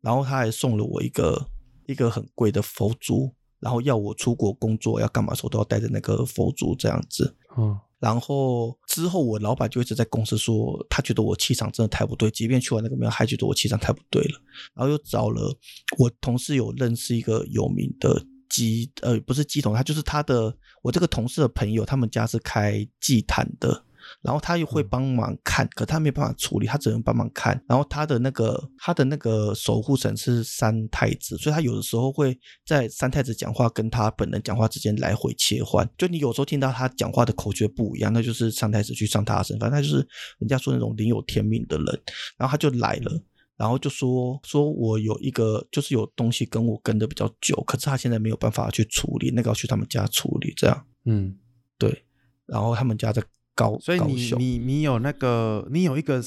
[0.00, 1.48] 然后他还送了我一个
[1.86, 3.32] 一个很贵的佛珠。
[3.60, 14.38] 然后要我出国工作要干嘛时候都要带着那个佛珠这样子，嗯，然后之后我老板就一直在公司说，他觉得我气场真的太不对，即便去完那个庙还觉得我气场太不对了。
[14.74, 15.56] 然后又找了
[15.96, 18.22] 我同事有认识一个有名的
[18.54, 23.84] 鸡，呃，不是鸡桶，他就是他的我这个同事的朋友，他们家是开祭坛的。
[24.20, 27.58] 然后他又会帮忙看，可他没办法处理，他只能帮忙看。
[27.66, 35.88] 然后他的那个他的那个守护神是三太子，所以他有的时候会在三太子讲话跟他本人讲话之间来回切换。
[35.96, 40.06] 就你有时候听到他讲话的口诀不一样，那就是三太子去上他的身，反正他就是
[40.38, 42.02] 人家说那种灵有天命的人。
[42.36, 43.22] 然后他就来了，
[43.56, 50.52] 然后就说说我有一个就是有东西跟我跟的比较久，可是他现在没有办法去处理，那个要去他们家处理。
[50.56, 51.36] 这样，嗯，
[51.78, 52.04] 对。
[52.46, 53.22] 然后他们家在。
[53.56, 56.20] 高，所以你你你有那个，你有一个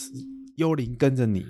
[0.55, 1.45] 幽灵跟着你，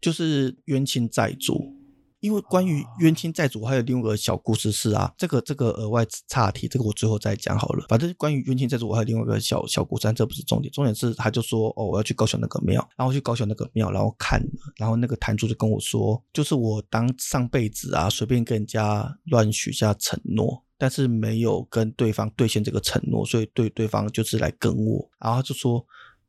[0.00, 1.75] 就是冤亲债主。
[2.20, 7.86] 因为关于冤亲债主，还有另外一个小故事是啊，这个这个额外岔题，这个我最后再讲好了。
[7.88, 14.42] 反正关于冤亲债主，我还有另外一个小小故事，但这不是重点，重点是他就说哦，我要去高雄那个庙，然后去高雄那个庙，然后看，
[14.76, 20.62] 然后那个坛主就跟我说，就是我当上辈子啊，随便跟人家乱许下承诺。
[20.78, 25.82] 但是没有跟对方兑现这个承诺，所以对对方就是来跟我，然后就说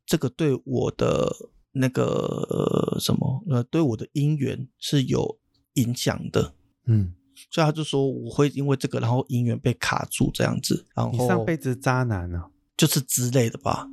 [0.06, 1.30] 这个对我的
[1.72, 5.38] 那个什么呃，对我的姻缘是有
[5.80, 6.52] 影响的，
[6.86, 7.14] 嗯，
[7.50, 13.86] 所以他就说我会因为这个，然后姻缘被卡住这样子，然后你上辈子渣男啊，就是之类的吧，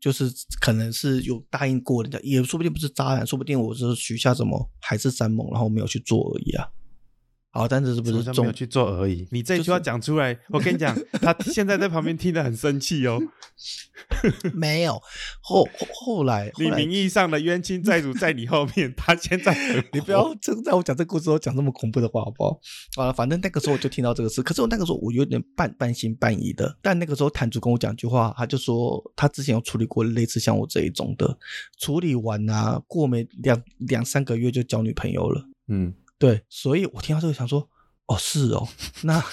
[0.00, 6.68] 就是可能是有答应过人家，也说不定不是渣男，说不定我是许下什么海誓山盟，然后没有去做而已啊。
[7.52, 9.26] 好，但是是不是没有去做而已？
[9.32, 13.20] 你这句话讲出来， 我跟你讲，他现在在旁边听得很生气哦。
[14.54, 14.98] 没有
[15.42, 19.54] 后后来，你名义上的冤亲债主在你后面，他现在
[19.92, 22.60] 你不要正在我讲这故事时候讲这么恐怖的话好不好？
[23.02, 26.78] 啊，反正那个时候我就听到这个事，可是我那个时候我有点半半信半疑的。
[26.80, 31.36] 但那个时候坛主跟我讲句话，他就说他之前有处理过类似像我这一种的，
[31.78, 35.44] 处理完啊，过没两两三个月就交女朋友了。
[35.66, 35.92] 嗯。
[36.20, 37.68] 对，所以我听到这个想说，
[38.06, 38.68] 哦，是哦，
[39.02, 39.24] 那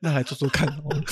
[0.00, 0.84] 那来做做看哦。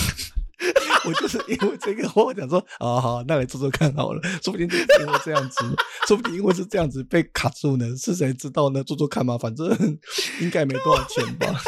[1.06, 5.58] 我就是因为这个，我讲说，好好，那来做做看好了，说不定就是因为这样子，
[6.06, 8.82] 说不定因为是这样子被卡住呢，是谁知道呢？
[8.84, 9.66] 做做看嘛，反正
[10.40, 11.60] 应该没多少钱吧。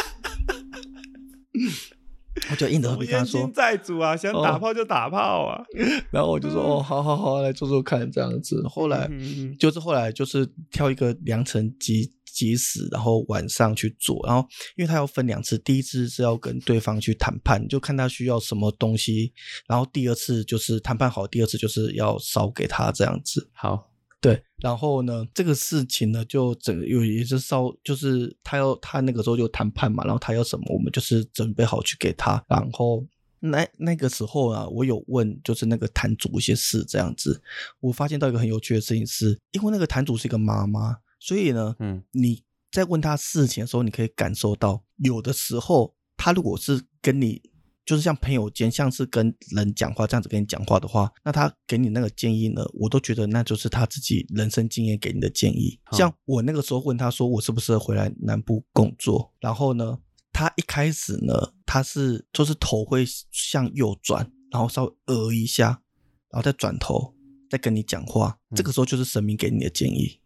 [2.51, 5.65] 我就硬着跟他说，债主啊，想打炮就打炮啊。
[6.11, 8.63] 然后我就说，哦，好好好，来做做看这样子。
[8.69, 9.11] 后来
[9.59, 12.13] 就是后来就是挑一个良辰吉。
[12.37, 19.33] 即时，然后晚上去做，然后因为他要分两次，第一次是要跟对方去谈判，就看他需要什么东西，
[19.67, 23.49] 然后第二次就是谈判好，第二次就是要烧给他这样子。
[23.55, 32.45] 好，对，然后呢，这个事情呢，就整有也是烧，就是他要他那个时候就谈判嘛，然后他要什么，我们就是准备好去给他。
[32.51, 33.03] 然后
[33.41, 37.41] 那那个时候啊，我有问就是那个坛主一些事这样子，
[37.81, 40.99] 我发现到一个很有趣的事情是，因为那个坛主是一个妈妈。
[41.27, 47.43] 所以呢，嗯，你在问他事情的时候，你可以感受到，有的时候他如果是跟你，
[47.85, 55.81] 就是像朋友间，像是跟人讲话这样子跟你讲话的话，那他给你那个建议呢，我都觉得那就是他自己人生经验给你的建议。
[55.91, 59.35] 像我那个时候问他说，我适不适合回来南部工作？
[59.41, 59.99] 然后呢，
[60.33, 61.35] 他一开始呢，
[61.67, 65.83] 他是就是头会向右转，然后稍微呃一下，
[66.31, 67.13] 然后再转头
[67.51, 68.39] 再跟你讲话。
[68.55, 70.21] 这个时候就是神明给你的建议。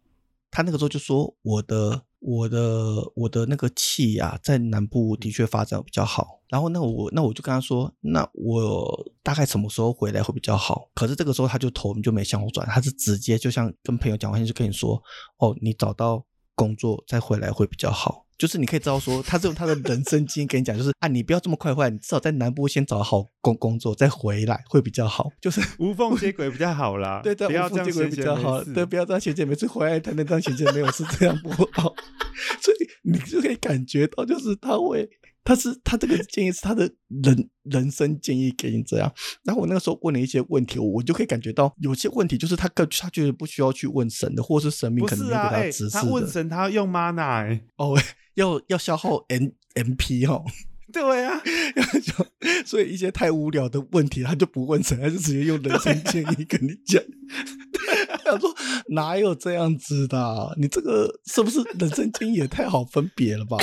[0.51, 6.41] 他那个时候就说：“我的、我的、我的那个气呀，在南部的确发展比较好。
[6.49, 10.89] 然后那我那我就跟他说，那我大概什么时候回来会比较好？
[10.93, 15.01] 可是这个时候他就头就没向我转，他是直接就像跟朋友讲完就跟你说：
[15.37, 25.29] 哦，你找到工作再回来会比较好。”就是你可以知道说，他是用他的人生经验跟你讲，就是啊，你不要这么快回来，你至少在南部先找好工工作，再回来会比较好。
[25.39, 27.21] 就是 无缝接轨比较好啦。
[27.23, 28.63] 对，无缝接轨比较好。
[28.63, 31.93] 对，不要这样衔接，每次回来谈那张衔接没有是这样不好。
[32.59, 35.07] 所以你就可以感觉到，就是他会
[35.43, 36.91] 他是他这个建议是他的
[37.23, 39.13] 人人生建议给你这样。
[39.43, 46.27] 然后我那个时候问了一些问题，我就可以感觉到有些问题就是他个他觉得不需要去问神的，或是神明可能没有给他、指示他问。
[46.27, 47.95] 神，他要用 mana，哎、哦，
[48.35, 50.43] 要要消耗 N M P 哦。
[50.91, 51.39] 对啊，
[52.03, 57.01] 就所以一些太无聊的问题，他就不问神，他就直接用人生建议跟你讲。
[58.25, 58.53] 他说
[58.89, 63.57] 哪有这样子的啊、你这个是不是人生建议也太好分别了吧？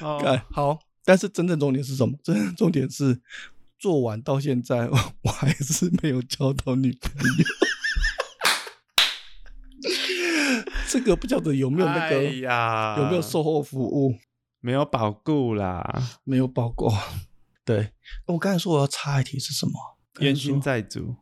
[0.00, 2.16] 哦 干好，但是真正重点是什么？
[2.24, 3.20] 真正重点是
[3.78, 4.88] 做完到现在，
[5.22, 7.44] 我还是没有交到女朋友。
[10.88, 14.14] 这个不晓得有没有那个、哎呀，有没有售后服务？
[14.60, 16.02] 没有保固啦？
[16.24, 16.90] 没有保固。
[17.64, 17.92] 对，
[18.26, 19.72] 我刚才说我要插一题是什么？
[20.20, 21.16] 冤亲在债主，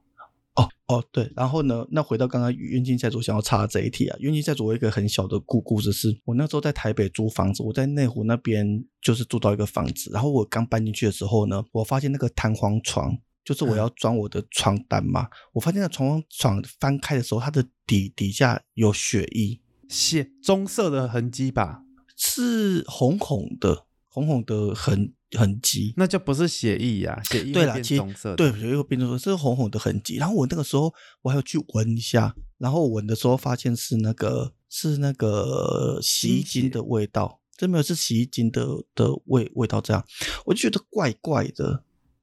[0.55, 13.17] 哦哦对，然后呢，那回到刚刚冤亲债主想要插这一题啊，冤亲债主有一个很小的故故事是，我那时候在台北租房子，我在内湖那边就是租到一个房子，然后我刚搬进去的时候呢，我发现那个弹簧床。
[13.45, 21.83] 就是我要装我的床单嘛，我发现那床床翻开的时候，它的底底下有血迹，血棕色的痕迹吧？
[22.17, 25.93] 是红红的，红红的痕痕迹。
[25.97, 28.37] 那就不是血液呀、血液变对啦其实棕色。
[28.37, 30.17] 对，有一个变成说这是红红的痕迹。
[30.17, 38.65] 然后我那个时候我还要去闻一下，然后闻的时候发现是那个是那个洗衣精的味道，真没有是洗衣精的
[38.95, 40.05] 的味味道这样，
[40.45, 41.83] 我就觉得怪怪的。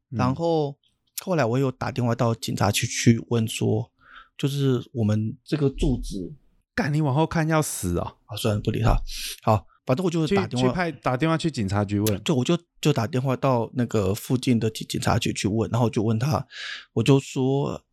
[0.10, 0.78] 然嗯后
[1.24, 3.92] 后来我有打电话到警察局去问说，
[4.38, 6.34] 就是我们这个住址
[6.74, 8.16] 干你往后看要死啊！
[8.26, 8.96] 啊，算了不理他。
[9.44, 16.48] 好，反正我就去打电话去派打电话去警察局问，就我就就打电话到那个附近的警警察局去问，然后我就问他，
[16.94, 17.84] 我就说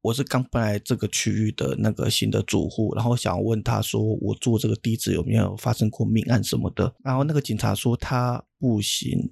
[0.00, 9.30] 我是刚搬来这个区域的那个新的住户，然后想问他说我住这个地址有没有发生过命案什么的，然后那个警察说他不行，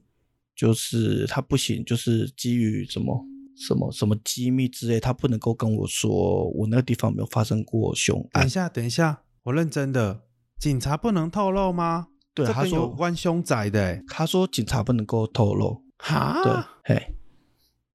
[0.61, 3.25] 就是他不行，就是基于什么。
[3.57, 8.41] 什么什么机密之类，他不能够跟我说我那个地方有没有发生过凶案。
[8.41, 10.23] 等一下，等一下，我认真的，
[10.59, 12.07] 警察不能透露吗？
[12.33, 15.85] 对，他说有关凶宅的、欸，他说警察不能够透露。
[15.99, 17.15] 哈，对，嘿，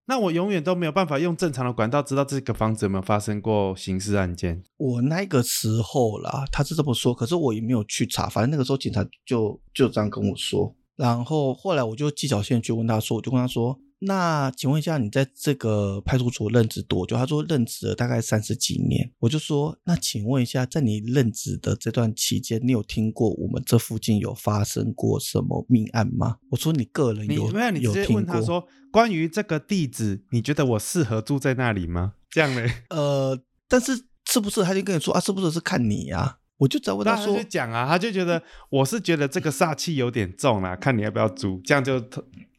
[0.05, 4.61] 那我永远都没有办法用正常的管道知道这个房子有没有发生过刑事案件。
[4.77, 10.75] 我那个时候啦，他是这么说，可是我也没有去查，反正那个时候警察就就这样跟我说。
[10.95, 17.15] 然后后来我就技巧性去问他说，我就跟他说，那请问一下，你在这个派出所任职多久？
[17.15, 19.11] 他说任职了大概三十几年。
[19.19, 26.37] 我就说，那请问一下，在你任职的这段期间，你有听过我们这附近有发生过什么命案吗？
[26.51, 28.07] 我说你个人有没有，你直接？
[28.13, 32.13] 问他说，关于这个地址，你觉得我适合住在那里吗？
[32.29, 33.37] 这样嘞，呃，
[33.67, 35.19] 但是是不是他就跟你说啊？
[35.19, 42.01] 是不是是看你呀、我就只要问那他就讲啊，他就觉得我是觉得这个煞气有点重啦，看你要不要租，这样就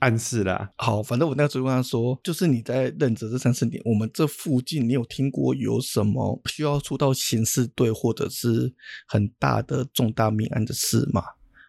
[0.00, 0.70] 暗示啦。
[0.76, 8.74] 好，反正我那个时候跟他说，就是你在任职这三四年，我们这附近你有听过有什么需要出到刑事队或者是
[9.08, 11.22] 很大的重大命案的事吗？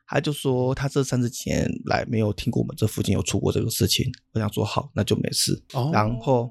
[0.09, 4.05] 他就说他这三十几年来没有听过我们这附近有出过这个事情。
[4.34, 5.61] 我想说好，那就没事。
[5.73, 6.49] 哦然后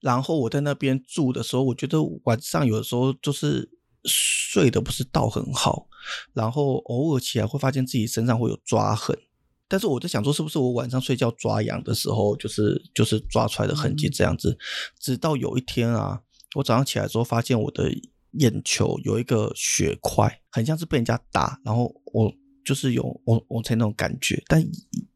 [0.00, 3.68] 然后我在那边住的时候，我觉得晚上有的时候就是
[4.04, 5.88] 睡得不是倒很好，
[6.32, 9.18] 然后偶尔起来会发现自己身上会有抓痕。
[9.70, 14.56] 但是我在想说，是不是我晚上睡觉抓痒的时候，就是就是抓出来的痕迹嗯这样子？
[14.98, 16.22] 直到有一天啊，
[16.56, 17.92] 我早上起来之后，发现我的
[18.32, 22.32] 眼球有一个血块，很像是被人家打，然后我
[22.64, 24.64] 就是有我我才那种感觉，但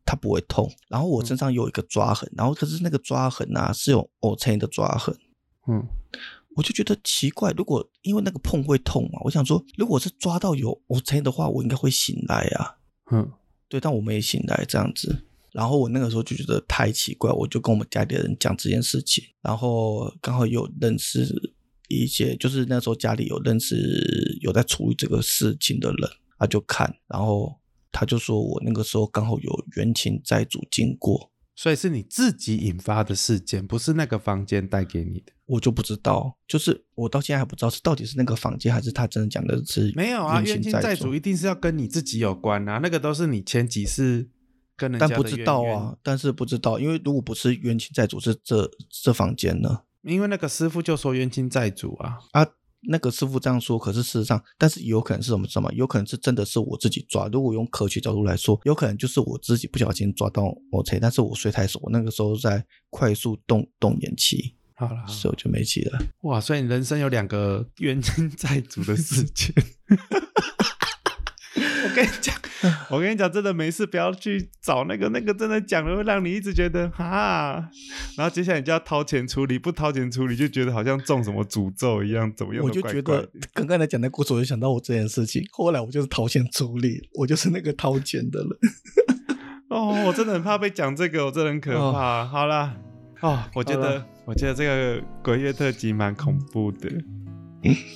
[0.05, 0.71] 它不会痛。
[0.89, 5.17] 然后我身上有一个抓痕，然后可是那个抓痕啊是有我才的抓痕，
[5.67, 5.83] 嗯，
[6.55, 12.77] 我就觉得奇怪，如果因为那个碰会痛嘛，我想说，如果是抓到有 O 层的话，我应该会醒来啊。
[13.11, 13.31] 嗯，
[13.69, 15.25] 对，但我没醒来这样子。
[15.53, 21.27] 然后我那个时候就觉得太奇怪，我就跟我们家里的人讲这件事情，然后刚好有认识
[21.89, 27.55] 一些，就是那时候家里有认识有在处理这个事情的人，他就看，然后
[27.91, 35.33] 他就说我那个时候刚好有冤亲债主经过，所以是你自己引发的事件，不是那个房间带给你的。
[35.47, 44.31] 我就不知道，就是我到现在还不知道是到底是那个房间，还是他真的讲的是没有啊，冤冤亲债主主一定是要跟你自己有关啊，那个都是你前几世
[44.77, 49.83] 跟人家但不知道啊，但是不知道，因为如果不是冤亲债主是这这房间呢？
[50.01, 52.47] 因为那个师傅就说冤亲债主啊，啊，
[52.89, 57.29] 那个师傅这样说，可是事实上，但是有可能是什么什么，有可能是真的是我自己抓。
[57.29, 65.99] 如果用科学角度来说，有可能就是我自己不小心抓到我车，但是我睡太熟，我那个时候在快速动动眼期，好了，所以我就没气了。
[66.23, 69.55] 哇，所以你人生有两个冤亲债主的事件。
[71.93, 72.35] 我跟你讲，
[72.89, 77.69] 我跟你讲，真的没事，不要去找那个，那个真的讲了会让你一直觉得哈，
[78.17, 82.65] 然后接下来你就要掏钱处理，不掏钱处理就觉得好像中什么诅咒一样，怎么样？
[82.65, 85.45] 我就觉得刚刚才讲的故事，我就想到我这件事情。
[85.53, 88.49] 后来我就是掏钱处理，我就是那个掏钱的人。
[89.69, 92.25] 哦，我真的很怕被讲这个，我真的很可怕。
[92.27, 92.75] 好啦，
[93.21, 96.89] 哦，我觉得，我觉得这个鬼月特辑蛮恐怖的，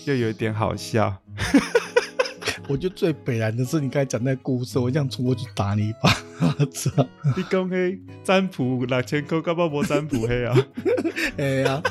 [0.04, 1.22] 又有一点好笑。
[2.68, 6.10] 我觉得最北然的是你刚才讲那个故事，我想冲过去打你一把。
[6.66, 6.90] 操！
[7.36, 10.56] 你讲黑占卜六千块，干嘛不占卜黑啊？
[11.38, 11.82] 哎呀，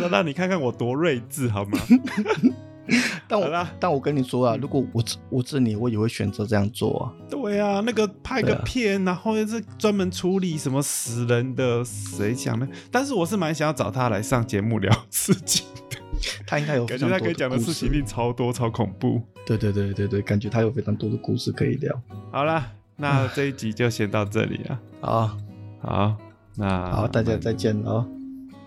[0.00, 1.78] 那让你看看我多睿智好吗？
[3.28, 7.10] 但我但我跟你说啊，如果我我是你，我也会选择这样做啊。
[7.28, 12.68] 对啊，那个拍个片，然后是专门处理什么死人的，谁想呢？
[12.92, 15.98] 但是我是蛮想要找他来上节目聊事情的。
[16.46, 19.22] 他应该有感觉他可以讲的事情一定超多超恐怖。
[19.46, 22.02] 对对对对对，感觉他有非常多的故事可以聊。
[22.32, 24.80] 好了，那这一集就先到这里了。
[25.00, 25.38] 好，
[25.80, 26.16] 好，
[26.56, 28.06] 那好，大家再见哦。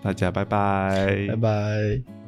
[0.02, 2.19] 大家拜拜，拜拜。